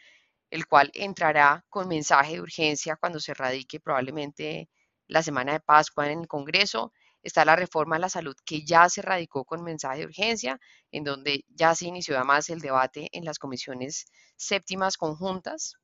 [0.50, 4.70] el cual entrará con mensaje de urgencia cuando se radique probablemente
[5.08, 8.88] la semana de Pascua en el Congreso Está la reforma a la salud que ya
[8.90, 10.60] se radicó con mensaje de urgencia,
[10.92, 15.76] en donde ya se inició además el debate en las comisiones séptimas conjuntas.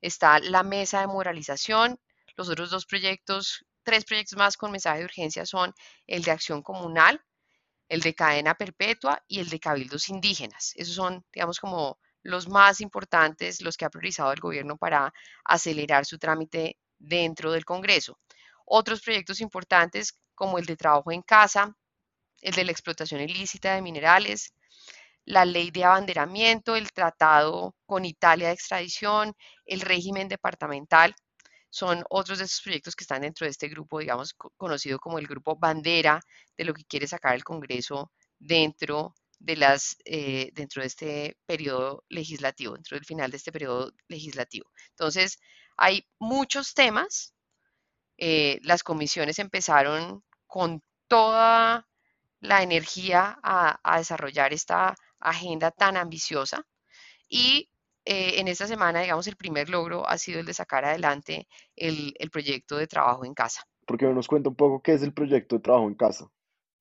[0.00, 1.98] Está la mesa de moralización.
[2.36, 5.72] Los otros dos proyectos, tres proyectos más con mensaje de urgencia son
[6.06, 7.20] el de acción comunal,
[7.88, 10.72] el de cadena perpetua y el de cabildos indígenas.
[10.76, 15.12] Esos son, digamos, como los más importantes, los que ha priorizado el gobierno para
[15.44, 18.18] acelerar su trámite dentro del Congreso.
[18.64, 21.76] Otros proyectos importantes como el de trabajo en casa,
[22.40, 24.54] el de la explotación ilícita de minerales,
[25.24, 31.14] la ley de abanderamiento, el tratado con Italia de extradición, el régimen departamental,
[31.70, 35.26] son otros de esos proyectos que están dentro de este grupo, digamos, conocido como el
[35.26, 36.20] grupo bandera
[36.56, 42.04] de lo que quiere sacar el Congreso dentro de las eh, dentro de este periodo
[42.08, 44.70] legislativo, dentro del final de este periodo legislativo.
[44.90, 45.38] Entonces,
[45.76, 47.34] hay muchos temas
[48.18, 51.86] eh, las comisiones empezaron con toda
[52.40, 56.66] la energía a, desarrollar esta agenda tan ambiciosa
[57.28, 57.70] y
[58.04, 62.14] eh, en esta semana, digamos, el primer logro ha sido el de sacar adelante el,
[62.18, 63.66] el proyecto de trabajo en casa.
[63.86, 66.30] Porque nos cuenta un poco qué es el proyecto de trabajo en casa,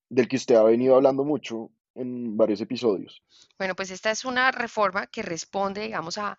[0.09, 3.23] del que usted ha venido hablando mucho en varios episodios.
[3.57, 6.37] Bueno, pues esta es una reforma que responde, digamos, a,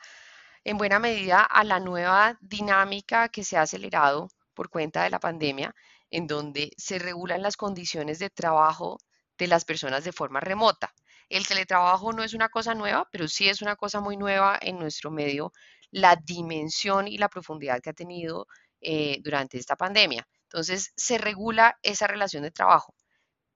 [0.64, 5.20] en buena medida a la nueva dinámica que se ha acelerado por cuenta de la
[5.20, 5.74] pandemia,
[6.10, 8.98] en donde se regulan las condiciones de trabajo
[9.38, 10.92] de las personas de forma remota.
[11.28, 14.78] El teletrabajo no es una cosa nueva, pero sí es una cosa muy nueva en
[14.78, 15.52] nuestro medio,
[15.90, 18.46] la dimensión y la profundidad que ha tenido
[18.80, 20.26] eh, durante esta pandemia.
[20.44, 22.94] Entonces, se regula esa relación de trabajo.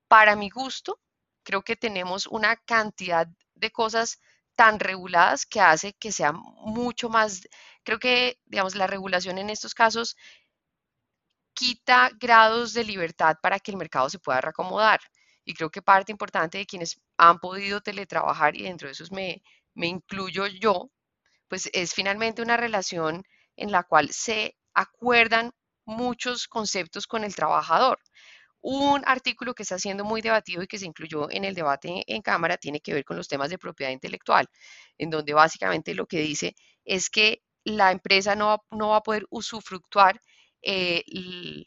[0.09, 1.01] Para mi gusto,
[1.45, 4.19] creo que tenemos una cantidad de cosas
[4.57, 7.43] tan reguladas que hace que sea mucho más,
[7.85, 10.17] creo que, digamos, la regulación en estos casos
[11.59, 15.01] quita grados de libertad para que el mercado se pueda reacomodar.
[15.45, 19.43] Y creo que parte importante de quienes han podido teletrabajar, y dentro de esos me,
[19.75, 20.91] me incluyo yo,
[21.49, 23.25] pues es finalmente una relación
[23.57, 25.51] en la cual se acuerdan
[25.85, 27.99] muchos conceptos con el trabajador.
[28.61, 32.23] Un artículo que está siendo muy debatido y que se incluyó en el debate en
[32.23, 34.47] Cámara tiene que ver con los temas de propiedad intelectual,
[34.99, 39.27] en donde básicamente lo que dice es que la empresa no, no va a poder
[39.31, 40.21] usufructuar
[40.63, 41.67] eh, el,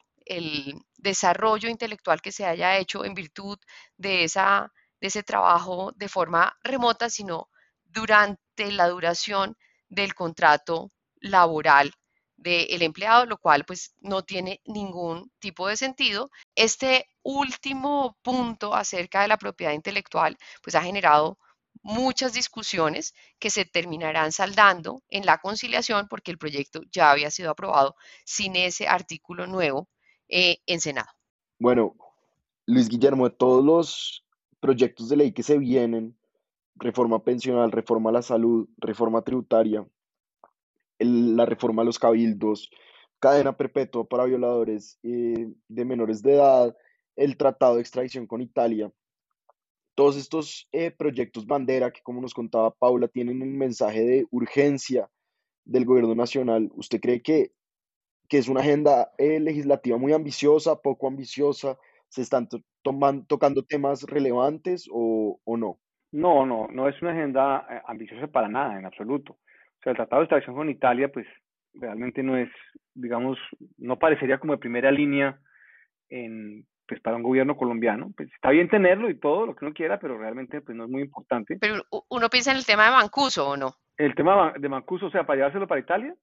[0.98, 3.58] desarrollo intelectual que se haya hecho en virtud
[3.98, 7.50] de, esa, de ese trabajo de forma remota, sino
[7.86, 9.58] durante la duración
[9.90, 11.92] del contrato laboral
[12.38, 16.30] del empleado, lo cual pues no tiene ningún tipo de sentido.
[16.56, 21.38] Este último punto acerca de la propiedad intelectual pues ha generado
[21.84, 27.52] muchas discusiones que se terminarán saldando en la conciliación porque el proyecto ya había sido
[27.52, 29.90] aprobado sin ese artículo nuevo
[30.30, 31.10] eh, en Senado.
[31.60, 31.96] Bueno,
[32.66, 34.26] Luis Guillermo, de todos los
[34.60, 36.18] proyectos de ley que se vienen,
[36.76, 39.86] reforma pensional, reforma a la salud, reforma tributaria,
[41.00, 42.70] la reforma a los cabildos,
[43.20, 46.78] cadena perpetua para violadores eh, de menores de edad,
[47.16, 48.92] el tratado de extradición con Italia,
[50.02, 55.08] todos estos eh, proyectos bandera que, como nos contaba Paula, tienen un mensaje de urgencia
[55.64, 57.52] del gobierno nacional, ¿usted cree que,
[58.28, 62.50] que es una agenda eh, legislativa muy ambiciosa, poco ambiciosa, se están
[63.28, 65.78] tocando temas relevantes o, o, no?
[66.12, 69.34] No, no, no es una agenda eh, ambiciosa para nada, en absoluto.
[69.34, 71.28] O sea, el Tratado de Extracción con Italia, pues
[71.76, 72.50] realmente no es,
[72.96, 73.38] digamos,
[73.78, 75.40] no parecería como de primera línea
[76.10, 78.12] en, pues para un gobierno colombiano.
[78.18, 80.90] Pues está bien tenerlo y todo lo que uno quiera, pero realmente pues no es
[80.90, 81.58] muy importante.
[81.58, 83.76] Pero uno piensa en el tema de Mancuso o no?
[83.96, 86.14] El tema de Mancuso, o sea, para llevárselo para Italia,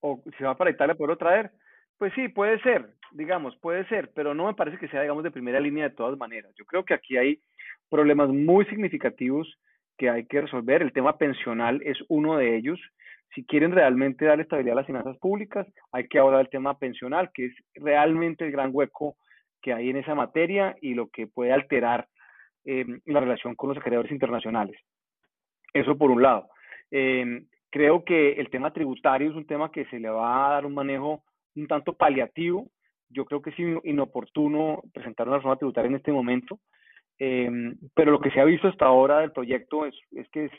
[0.00, 1.50] o si va para Italia, poderlo traer.
[1.98, 5.32] Pues sí, puede ser, digamos, puede ser, pero no me parece que sea, digamos, de
[5.32, 6.50] primera línea de todas maneras.
[6.56, 7.42] Yo creo que aquí hay
[7.90, 9.54] problemas muy significativos
[9.98, 10.80] que hay que resolver.
[10.80, 12.80] El tema pensional es uno de ellos.
[13.34, 17.30] Si quieren realmente darle estabilidad a las finanzas públicas, hay que abordar el tema pensional,
[17.34, 19.18] que es realmente el gran hueco
[19.60, 22.08] que hay en esa materia y lo que puede alterar
[22.64, 24.78] eh, la relación con los acreedores internacionales.
[25.72, 26.48] Eso por un lado.
[26.90, 30.66] Eh, creo que el tema tributario es un tema que se le va a dar
[30.66, 31.22] un manejo
[31.56, 32.68] un tanto paliativo.
[33.10, 36.60] Yo creo que es inoportuno presentar una reforma tributaria en este momento,
[37.18, 39.94] em, pero lo que se ha visto hasta ahora del proyecto es,
[40.30, 40.52] que es,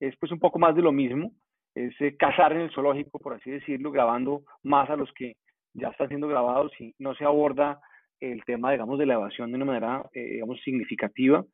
[0.00, 1.32] es, pues un poco más de lo mismo,
[1.74, 5.36] es eh, cazar en el zoológico, por así decirlo, grabando más a los que
[5.74, 7.80] ya están siendo grabados y no se aborda
[8.20, 11.44] el tema, digamos, de la evasión de una manera, eh, digamos, significativa.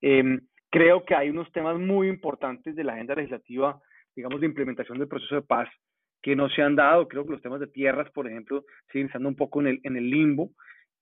[0.00, 3.78] Em, creo que hay unos temas muy importantes de la agenda legislativa,
[4.16, 5.68] digamos, de implementación del proceso de paz
[6.22, 7.06] que no se han dado.
[7.08, 9.96] Creo que los temas de tierras, por ejemplo, siguen estando un poco en el, en
[9.96, 10.50] el limbo.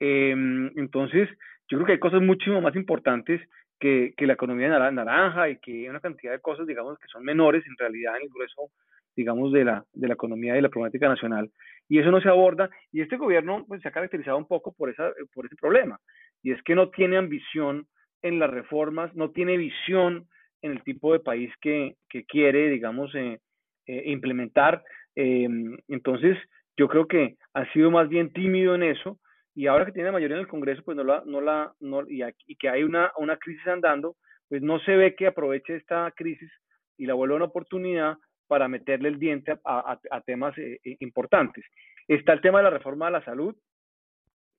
[0.00, 1.28] Em, entonces,
[1.68, 3.40] yo creo que hay cosas muchísimo más importantes
[3.78, 7.24] que, que la economía naranja y que hay una cantidad de cosas, digamos, que son
[7.24, 8.70] menores en realidad en el grueso,
[9.16, 11.50] digamos, de la, de la economía y la problemática nacional.
[11.88, 12.70] Y eso no se aborda.
[12.92, 15.98] Y este gobierno pues, se ha caracterizado un poco por, esa, por ese problema.
[16.42, 17.86] Y es que no tiene ambición
[18.22, 20.26] en las reformas, no tiene visión
[20.62, 23.40] en el tipo de país que, que quiere, digamos, eh,
[23.86, 24.82] eh, implementar.
[25.16, 25.48] Eh,
[25.88, 26.38] entonces,
[26.76, 29.18] yo creo que ha sido más bien tímido en eso
[29.54, 32.22] y ahora que tiene mayoría en el Congreso, pues no la, no la, no, y,
[32.46, 34.16] y que hay una, una crisis andando,
[34.48, 36.50] pues no se ve que aproveche esta crisis
[36.96, 38.16] y la vuelva una oportunidad
[38.52, 41.64] para meterle el diente a, temas eh, eh, importantes.
[42.06, 43.56] Está el tema de la reforma de la salud,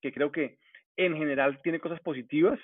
[0.01, 0.57] que creo que
[0.97, 2.59] en general tiene cosas positivas,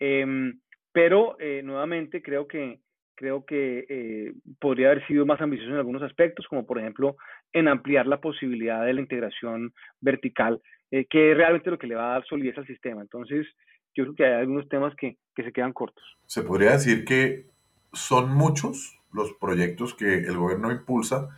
[0.00, 0.52] eh,
[0.92, 2.80] pero eh, nuevamente creo que
[3.14, 7.16] creo que eh, podría haber sido más ambicioso en algunos aspectos, como por ejemplo
[7.54, 10.60] en ampliar la posibilidad de la integración vertical,
[10.90, 13.00] eh, que es realmente lo que le va a dar solidez al sistema.
[13.00, 13.46] Entonces,
[13.94, 16.04] yo creo que hay algunos temas que, que se quedan cortos.
[16.26, 17.46] Se podría decir que
[17.92, 21.28] son muchos los proyectos que el gobierno impulsa,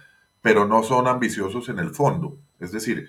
[0.41, 2.39] pero no son ambiciosos en el fondo.
[2.59, 3.09] Es decir,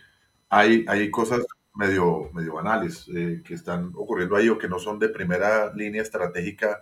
[0.50, 5.00] hay, hay cosas medio, medio banales eh, que están ocurriendo ahí o que no son
[5.00, 6.82] de primera línea estratégica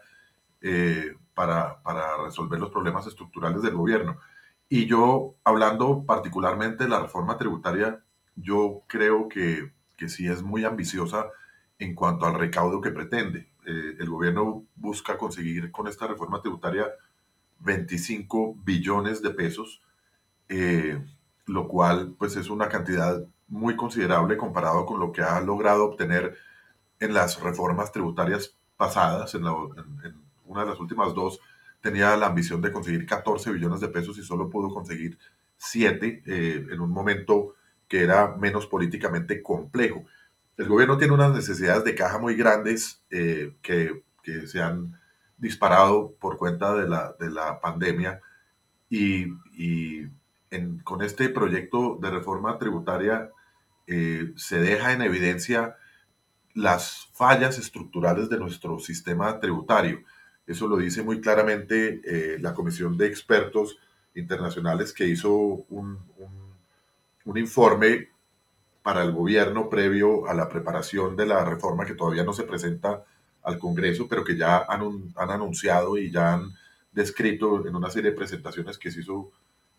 [0.62, 4.18] eh, para, para, resolver los problemas estructurales del gobierno.
[4.70, 8.04] Y yo, hablando particularmente de la reforma tributaria,
[8.36, 11.28] yo creo que, que sí es muy ambiciosa
[11.80, 13.52] en cuanto al recaudo que pretende.
[13.66, 16.88] Eh, el gobierno busca conseguir con esta reforma tributaria
[17.60, 19.82] 25 billones de pesos,
[20.50, 21.04] eh,
[21.46, 26.38] lo cual pues es una cantidad muy considerable comparado con lo que ha logrado obtener
[27.00, 29.52] en las reformas tributarias pasadas, en, la,
[30.04, 30.16] en
[30.46, 31.40] una de las últimas dos,
[31.82, 35.18] tenía la ambición de conseguir 14 billones de pesos y solo pudo conseguir
[35.58, 37.56] 7 eh, en un momento
[37.88, 40.06] que era menos políticamente complejo.
[40.58, 45.00] El gobierno tiene unas necesidades de caja muy grandes eh, que, que, se han
[45.38, 48.22] disparado por cuenta de la, de la pandemia
[48.90, 49.28] y,
[50.84, 53.32] con este proyecto de reforma tributaria
[53.86, 55.76] eh, se deja en evidencia
[56.54, 60.04] las fallas estructurales de nuestro sistema tributario.
[60.46, 63.78] Eso lo dice muy claramente eh, la Comisión de Expertos
[64.16, 66.00] Internacionales que hizo un,
[67.26, 68.10] un, informe
[68.82, 73.04] para el gobierno previo a la preparación de la reforma que todavía no se presenta
[73.48, 74.82] al Congreso, pero que ya han,
[75.16, 76.52] han anunciado y ya han
[76.92, 79.32] descrito en una serie de presentaciones que se, hizo,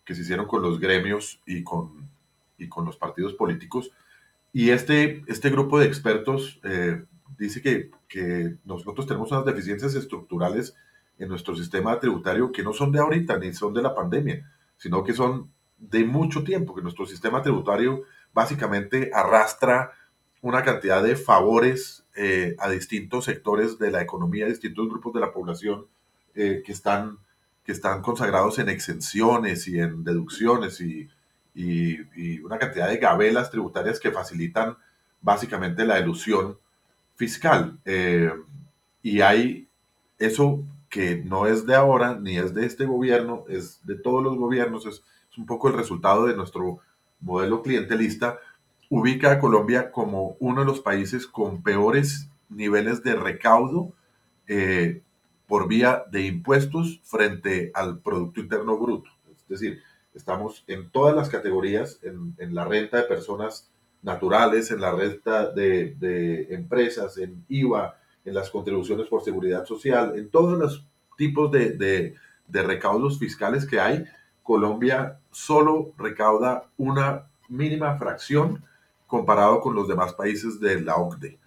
[0.07, 2.09] que se hicieron con los gremios y con,
[2.57, 3.91] y con los partidos políticos.
[4.55, 7.05] Y este, este grupo de expertos eh,
[7.37, 10.75] dice que, que, nosotros tenemos unas deficiencias estructurales
[11.19, 15.05] en nuestro sistema tributario que no son de ahorita ni son de la pandemia, sino
[15.05, 19.93] que son de mucho tiempo, que nuestro sistema tributario básicamente arrastra
[20.43, 25.21] una cantidad de favores eh, a distintos sectores de la economía, a distintos grupos de
[25.21, 25.87] la población
[26.35, 27.19] eh, que, están,
[27.65, 31.09] que están consagrados en exenciones y en deducciones y,
[31.55, 34.77] y, una cantidad de gabelas tributarias que facilitan
[35.21, 36.59] básicamente la ilusión
[37.17, 37.79] fiscal.
[37.85, 38.33] Eh,
[39.03, 39.69] y hay
[40.19, 44.37] eso que no es de ahora, ni es de este gobierno, es de todos los
[44.37, 45.03] gobiernos, es,
[45.37, 46.81] un poco el resultado de nuestro
[47.21, 48.41] modelo clientelista,
[48.89, 53.93] ubica a Colombia como uno de los países con peores niveles de recaudo
[54.47, 55.03] eh,
[55.47, 59.11] por vía de impuestos frente al Producto Interno Bruto.
[59.31, 59.83] Es decir,
[60.15, 63.71] estamos en todas las categorías, en, en la renta de personas
[64.03, 70.19] naturales, en la renta de, de, empresas, en IVA, en las contribuciones por seguridad social,
[70.19, 70.87] en todos los
[71.17, 72.15] tipos de, de,
[72.47, 74.05] de recaudos fiscales que hay,
[74.43, 78.65] Colombia solo recauda una mínima fracción
[79.09, 81.39] comparado con los demás países de la OCDE.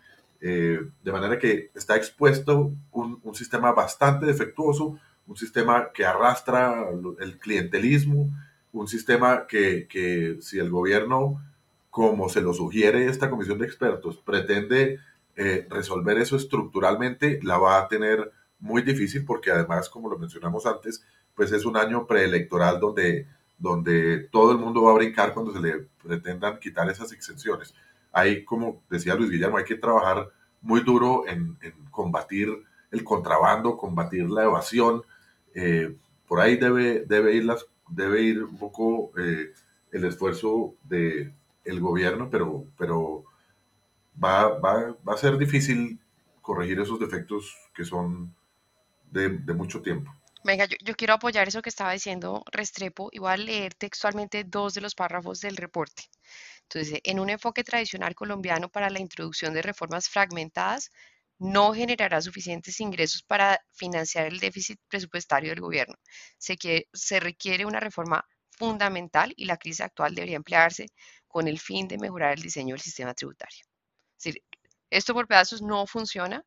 [0.42, 6.88] Eh, de manera que está expuesto un, sistema bastante defectuoso, un sistema que arrastra
[7.20, 8.30] el clientelismo,
[8.74, 11.42] un sistema que, que si el gobierno,
[11.90, 15.00] como se lo sugiere esta comisión de expertos, pretende
[15.36, 20.66] eh, resolver eso estructuralmente, la va a tener muy difícil porque además, como lo mencionamos
[20.66, 21.06] antes,
[21.36, 23.28] pues es un año preelectoral donde
[23.62, 27.74] donde todo el mundo va a brincar cuando se le pretendan quitar esas exenciones.
[28.12, 30.30] Hay, como decía Luis Guillermo, hay que trabajar
[30.62, 32.50] muy duro en, en combatir
[32.92, 35.04] el contrabando, combatir la evasión.
[35.54, 35.96] Eh,
[36.28, 39.52] por ahí debe, debe, ir las, debe ir un poco eh,
[39.92, 41.34] el esfuerzo del
[41.64, 43.24] el gobierno, pero, pero
[44.22, 46.00] va, va, va, a ser difícil
[46.42, 48.34] corregir esos defectos que son
[49.12, 50.12] de mucho tiempo.
[50.44, 54.74] Venga, yo, quiero apoyar eso que estaba diciendo Restrepo y voy a leer textualmente dos
[54.74, 56.04] de los párrafos del reporte.
[56.64, 60.90] Entonces, en un enfoque tradicional colombiano para la introducción de reformas fragmentadas,
[61.38, 65.96] no generará suficientes ingresos para financiar el déficit presupuestario del gobierno.
[66.38, 70.88] Se, quiere, se requiere una reforma fundamental y la crisis actual debería emplearse
[71.28, 73.66] con el fin de mejorar el diseño del sistema tributario.
[74.18, 74.44] Es decir,
[74.90, 76.44] esto por pedazos no funciona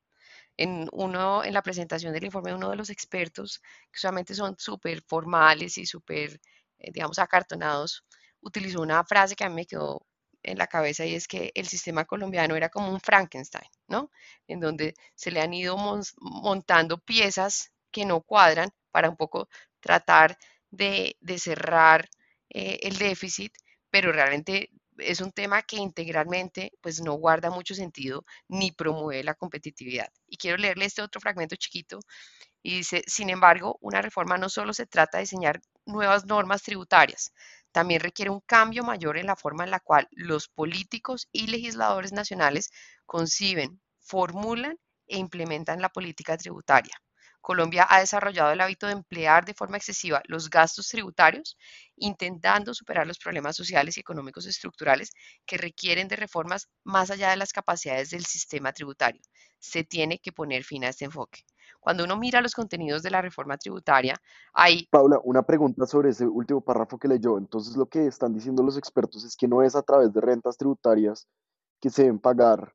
[0.56, 3.60] en, uno, en la presentación del informe, uno de los expertos,
[3.92, 6.40] que solamente son súper formales y súper,
[6.78, 8.04] eh, digamos, acartonados,
[8.40, 10.06] utilizó una frase que a mí me quedó
[10.42, 14.10] en la cabeza y es que el sistema colombiano era como un Frankenstein, ¿no?
[14.46, 15.76] En donde se le han ido
[16.20, 19.48] montando piezas que no cuadran para un poco
[19.80, 20.36] tratar
[20.70, 22.08] de, de cerrar
[22.50, 23.52] eh, el déficit,
[23.90, 29.34] pero realmente es un tema que integralmente pues no guarda mucho sentido ni promueve la
[29.34, 30.08] competitividad.
[30.28, 32.00] Y quiero leerle este otro fragmento chiquito
[32.62, 37.32] y dice, sin embargo, una reforma no solo se trata de diseñar nuevas normas tributarias,
[37.72, 42.12] también requiere un cambio mayor en la forma en la cual los políticos y legisladores
[42.12, 42.70] nacionales
[43.06, 46.94] conciben, formulan e implementan la política tributaria.
[47.44, 51.58] Colombia ha desarrollado el hábito de emplear de forma excesiva los gastos tributarios,
[51.94, 55.10] intentando superar los problemas sociales y económicos estructurales
[55.44, 59.20] que requieren de reformas más allá de las capacidades del sistema tributario.
[59.58, 61.42] Se tiene que poner fin a este enfoque.
[61.80, 64.18] Cuando uno mira los contenidos de la reforma tributaria,
[64.54, 64.86] hay...
[64.86, 67.36] Paula, una pregunta sobre ese último párrafo que leyó.
[67.36, 70.56] Entonces lo que están diciendo los expertos es que no es a través de rentas
[70.56, 71.28] tributarias
[71.78, 72.72] que se deben pagar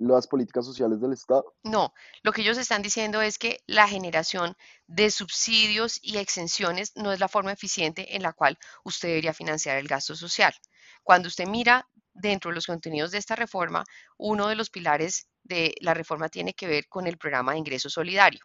[0.00, 1.54] las políticas sociales del Estado?
[1.62, 1.92] No,
[2.22, 7.20] lo que ellos están diciendo es que la generación de subsidios y exenciones no es
[7.20, 10.54] la forma eficiente en la cual usted debería financiar el gasto social.
[11.02, 13.84] Cuando usted mira dentro de los contenidos de esta reforma,
[14.16, 17.88] uno de los pilares de la reforma tiene que ver con el programa de ingreso
[17.88, 18.40] solidario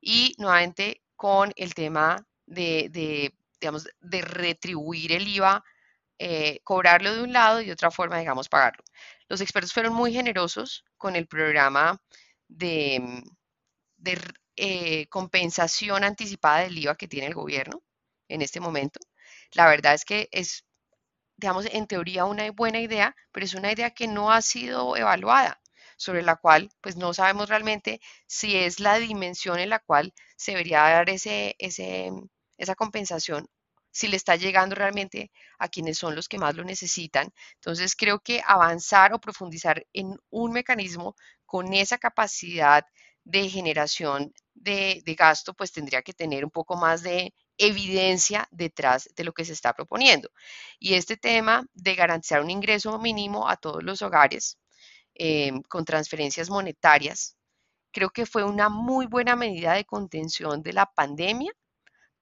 [0.00, 5.64] y nuevamente con el tema de, de digamos, de retribuir el IVA
[6.18, 8.82] eh, cobrarlo de un lado y de otra forma, digamos, pagarlo.
[9.28, 12.00] Los expertos fueron muy generosos con el programa
[12.48, 13.22] de, mm,
[14.56, 17.82] eh, compensación anticipada del IVA que tiene el gobierno
[18.28, 19.00] en este momento.
[19.52, 20.64] La verdad es que es,
[21.36, 25.60] digamos, en teoría una buena idea, pero es una idea que no ha sido evaluada
[25.98, 30.52] sobre la cual pues no sabemos realmente si es la dimensión en la cual se
[30.52, 31.56] debería dar ese,
[32.58, 33.48] esa compensación
[33.96, 37.32] si le está llegando realmente a quienes son los que más lo necesitan.
[37.54, 41.16] Entonces, creo que avanzar o profundizar en un mecanismo
[41.46, 42.84] con esa capacidad
[43.24, 49.08] de generación de, de, gasto, pues tendría que tener un poco más de evidencia detrás
[49.16, 50.28] de lo que se está proponiendo.
[50.78, 54.58] Y este tema de garantizar un ingreso mínimo a todos los hogares
[55.14, 57.36] eh, con transferencias monetarias,
[57.92, 61.52] creo que fue una muy buena medida de contención de la pandemia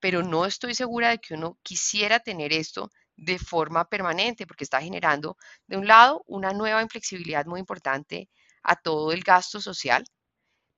[0.05, 4.79] pero no estoy segura de que uno quisiera tener esto de forma permanente, porque está
[4.79, 5.35] generando,
[5.65, 8.29] de un lado, una nueva inflexibilidad muy importante
[8.61, 10.05] a todo el gasto social,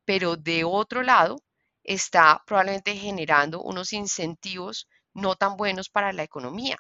[0.05, 1.35] pero de otro lado,
[1.83, 6.77] está probablemente generando unos incentivos no tan buenos para la economía.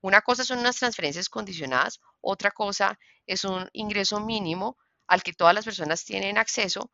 [0.00, 5.54] Una cosa son unas transferencias condicionadas, otra cosa es un ingreso mínimo al que todas
[5.54, 6.90] las personas tienen acceso,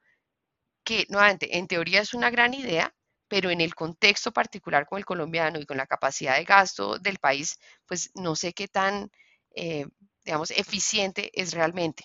[0.82, 2.92] que nuevamente en teoría es una gran idea,
[3.28, 7.18] pero en el contexto particular con el colombiano y con la capacidad de gasto del
[7.18, 9.10] país, pues no sé qué tan,
[9.54, 9.86] eh,
[10.24, 12.04] digamos, eficiente es realmente.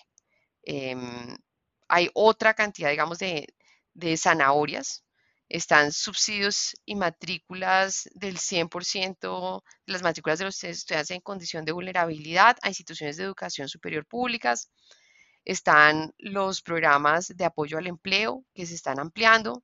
[0.64, 1.36] Em,
[1.88, 3.46] hay otra cantidad, digamos, de,
[3.94, 5.04] de zanahorias.
[5.48, 11.72] Están subsidios y matrículas del 100% de las matrículas de los estudiantes en condición de
[11.72, 14.70] vulnerabilidad a instituciones de educación superior públicas.
[15.44, 19.62] Están los programas de apoyo al empleo que se están ampliando.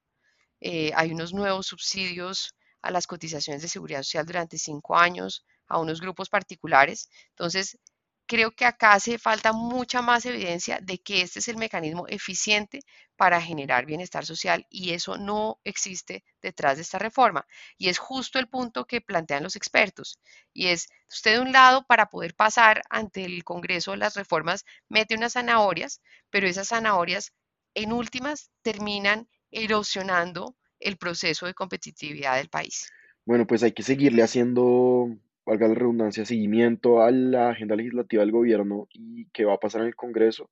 [0.60, 5.78] Eh, hay unos nuevos subsidios a las cotizaciones de seguridad social durante cinco años a
[5.78, 7.08] unos grupos particulares.
[7.30, 7.78] Entonces,
[8.26, 12.80] creo que acá hace falta mucha más evidencia de que este es el mecanismo eficiente
[13.16, 17.46] para generar bienestar social y eso no existe detrás de esta reforma.
[17.78, 20.20] Y es justo el punto que plantean los expertos.
[20.52, 25.14] Y es, usted de un lado, para poder pasar ante el Congreso las reformas, mete
[25.16, 26.00] unas zanahorias,
[26.30, 27.32] pero esas zanahorias
[27.74, 32.90] en últimas terminan erosionando el proceso de competitividad del país.
[33.24, 35.18] Bueno, pues hay que seguirle haciendo
[35.48, 39.80] valga la redundancia, seguimiento a la agenda legislativa del gobierno y qué va a pasar
[39.80, 40.50] en el Congreso.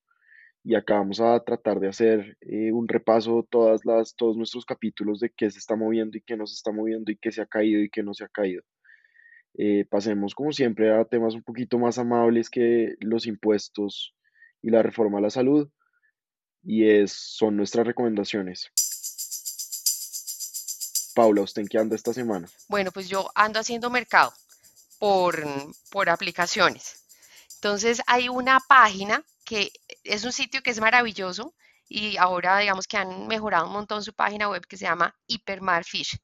[0.64, 5.20] Y acá vamos a tratar de hacer eh, un repaso todas las, todos nuestros capítulos
[5.20, 7.46] de qué se está moviendo y qué no se está moviendo y qué se ha
[7.46, 8.62] caído y qué no se ha caído.
[9.58, 14.14] Eh, pasemos como siempre a temas un poquito más amables que los impuestos
[14.62, 15.68] y la reforma a la salud.
[16.62, 18.72] Y es, son nuestras recomendaciones.
[21.16, 22.46] Paula, ¿usted en qué anda esta semana?
[22.68, 24.34] Bueno, pues yo ando haciendo mercado
[24.98, 25.42] por,
[25.90, 27.06] por aplicaciones.
[27.54, 29.72] Entonces hay una página que
[30.04, 31.54] es un sitio que es maravilloso
[31.88, 36.18] y ahora digamos que han mejorado un montón su página web que se llama Hypermarfish.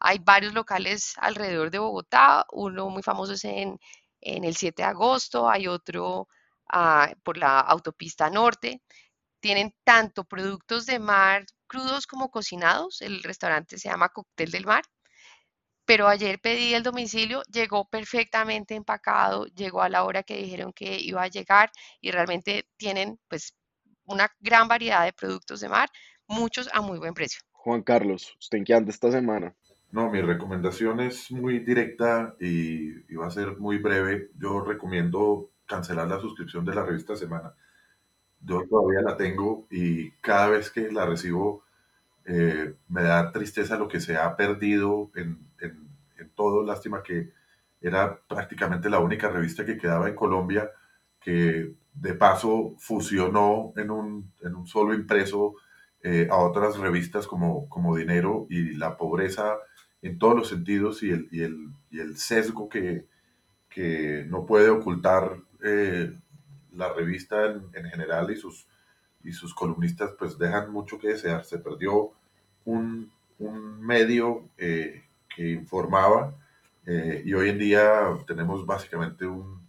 [0.00, 3.78] Hay varios locales alrededor de Bogotá, uno muy famoso es en,
[4.20, 6.26] en el 7 de agosto, hay otro
[6.72, 8.82] ah, por la autopista norte.
[9.38, 14.84] Tienen tanto productos de mar crudos como cocinados, el restaurante se llama Cóctel del Mar,
[15.84, 20.96] pero ayer pedí el domicilio, llegó perfectamente empacado, llegó a la hora que dijeron que
[21.00, 23.56] iba a llegar y realmente tienen pues
[24.04, 25.88] una gran variedad de productos de mar,
[26.28, 27.40] muchos a muy buen precio.
[27.50, 29.52] Juan Carlos, ¿usted en qué anda esta semana?
[29.90, 34.30] No, mi recomendación es muy directa y, y va a ser muy breve.
[34.36, 37.52] Yo recomiendo cancelar la suscripción de la revista Semana.
[38.40, 41.63] Yo todavía la tengo y cada vez que la recibo
[42.26, 45.84] eh, me da tristeza lo que se ha perdido en, en,
[46.34, 46.64] todo.
[46.64, 47.30] Lástima que
[47.80, 50.70] era prácticamente la única revista que quedaba en Colombia,
[51.20, 55.54] que de paso fusionó en un, en un solo impreso
[56.02, 59.58] eh, a otras revistas como, como Dinero y la pobreza
[60.02, 63.06] en todos los sentidos y el, y el, y el sesgo que,
[63.68, 66.12] que, no puede ocultar eh,
[66.72, 68.66] la revista en, en general y sus
[69.24, 71.44] y sus columnistas pues dejan mucho que desear.
[71.44, 72.12] Se perdió
[72.64, 75.02] un, un medio eh,
[75.34, 76.34] que informaba
[76.86, 79.60] eh, y hoy en día tenemos básicamente un,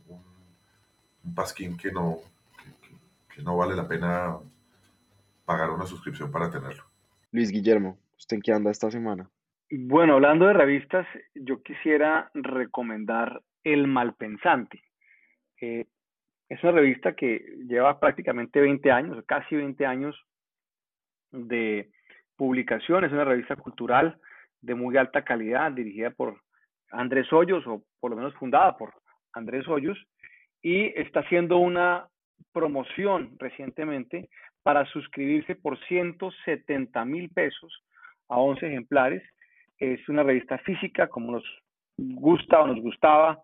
[1.24, 2.18] un, pasquín que no,
[3.34, 4.38] que, no vale la pena
[5.46, 6.84] pagar una suscripción para tenerlo.
[7.32, 9.30] Luis Guillermo, ¿usted en qué anda esta semana?
[9.72, 14.84] Bueno, hablando de revistas, yo quisiera recomendar El Malpensante.
[15.60, 15.88] Eh,
[16.50, 20.16] es una revista que lleva prácticamente 20 años, casi 20 años
[21.32, 21.90] de
[22.36, 23.04] publicación.
[23.04, 24.20] Es una revista cultural
[24.62, 26.42] de muy alta calidad, dirigida por
[26.92, 28.94] Andrés Hoyos, o por lo menos fundada por
[29.34, 29.98] Andrés Hoyos,
[30.62, 32.08] y está haciendo una
[32.52, 34.30] promoción recientemente
[34.64, 37.84] para suscribirse por 170 mil pesos
[38.30, 39.24] a 11 ejemplares.
[39.78, 41.44] Es una revista física como nos
[41.98, 43.40] gusta o nos gustaba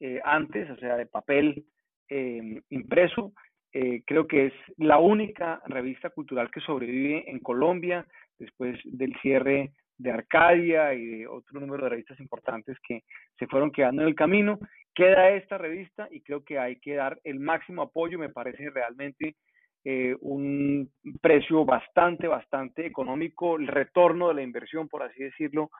[0.00, 1.64] eh, antes, o sea, de papel
[2.08, 3.32] Em, impreso.
[3.72, 8.06] Eh, creo que es la única revista cultural que sobrevive en Colombia
[8.38, 13.02] después del cierre de Arcadia y de otro número de revistas importantes que
[13.38, 14.58] se fueron quedando en el camino.
[14.94, 18.18] Queda esta revista y creo que hay que dar el máximo apoyo.
[18.18, 19.36] Me parece realmente
[19.84, 20.90] eh, un
[21.20, 25.70] precio bastante, bastante económico, el retorno de la inversión, por así decirlo,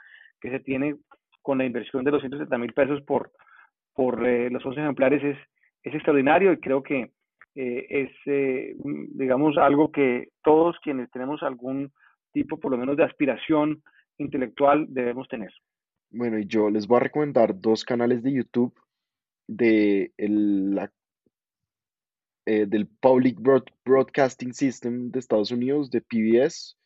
[0.41, 0.97] que se tiene
[1.43, 3.33] con la inversión de 270 mil pesos por,
[3.95, 5.39] por eh, los 11 ejemplares es,
[5.87, 7.13] es extraordinario y creo que
[7.55, 8.75] eh, es, eh,
[9.15, 11.93] digamos, algo que todos quienes tenemos algún
[12.33, 13.83] tipo, por lo menos, de aspiración
[14.19, 15.53] intelectual debemos tener.
[16.11, 18.75] Bueno, y yo les voy a recomendar dos canales de YouTube
[19.47, 20.77] de el,
[22.47, 23.39] eh, del Public
[23.85, 26.77] Broadcasting System de Estados Unidos, de PBS.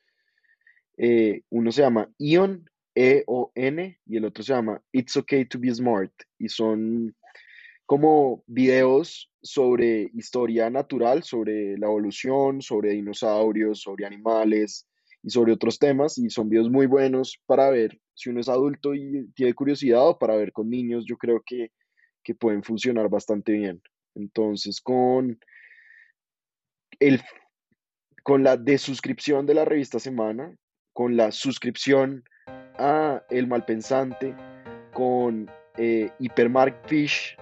[1.48, 6.12] uno se llama EON, E-O-N, y el otro se llama It's Okay to Be Smart.
[6.38, 7.14] Y son
[7.90, 14.86] como videos sobre historia natural, sobre la evolución, sobre dinosaurios, sobre animales,
[15.24, 18.94] y sobre otros temas y son videos muy buenos para ver si uno es adulto
[18.94, 21.72] y tiene curiosidad o para ver con niños, yo creo que,
[22.22, 23.82] que pueden funcionar bastante bien.
[24.14, 25.40] Entonces, con,
[27.00, 27.20] el,
[28.22, 30.56] con la desuscripción de la revista Semana,
[30.92, 34.36] con la suscripción a El Malpensante,
[34.92, 36.12] con eh,
[36.86, 37.36] Fish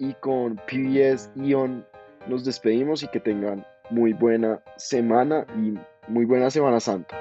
[0.00, 1.86] y con PBS Ion,
[2.26, 5.78] nos despedimos y que tengan muy buena semana y
[6.08, 7.16] muy buena Semana Santa.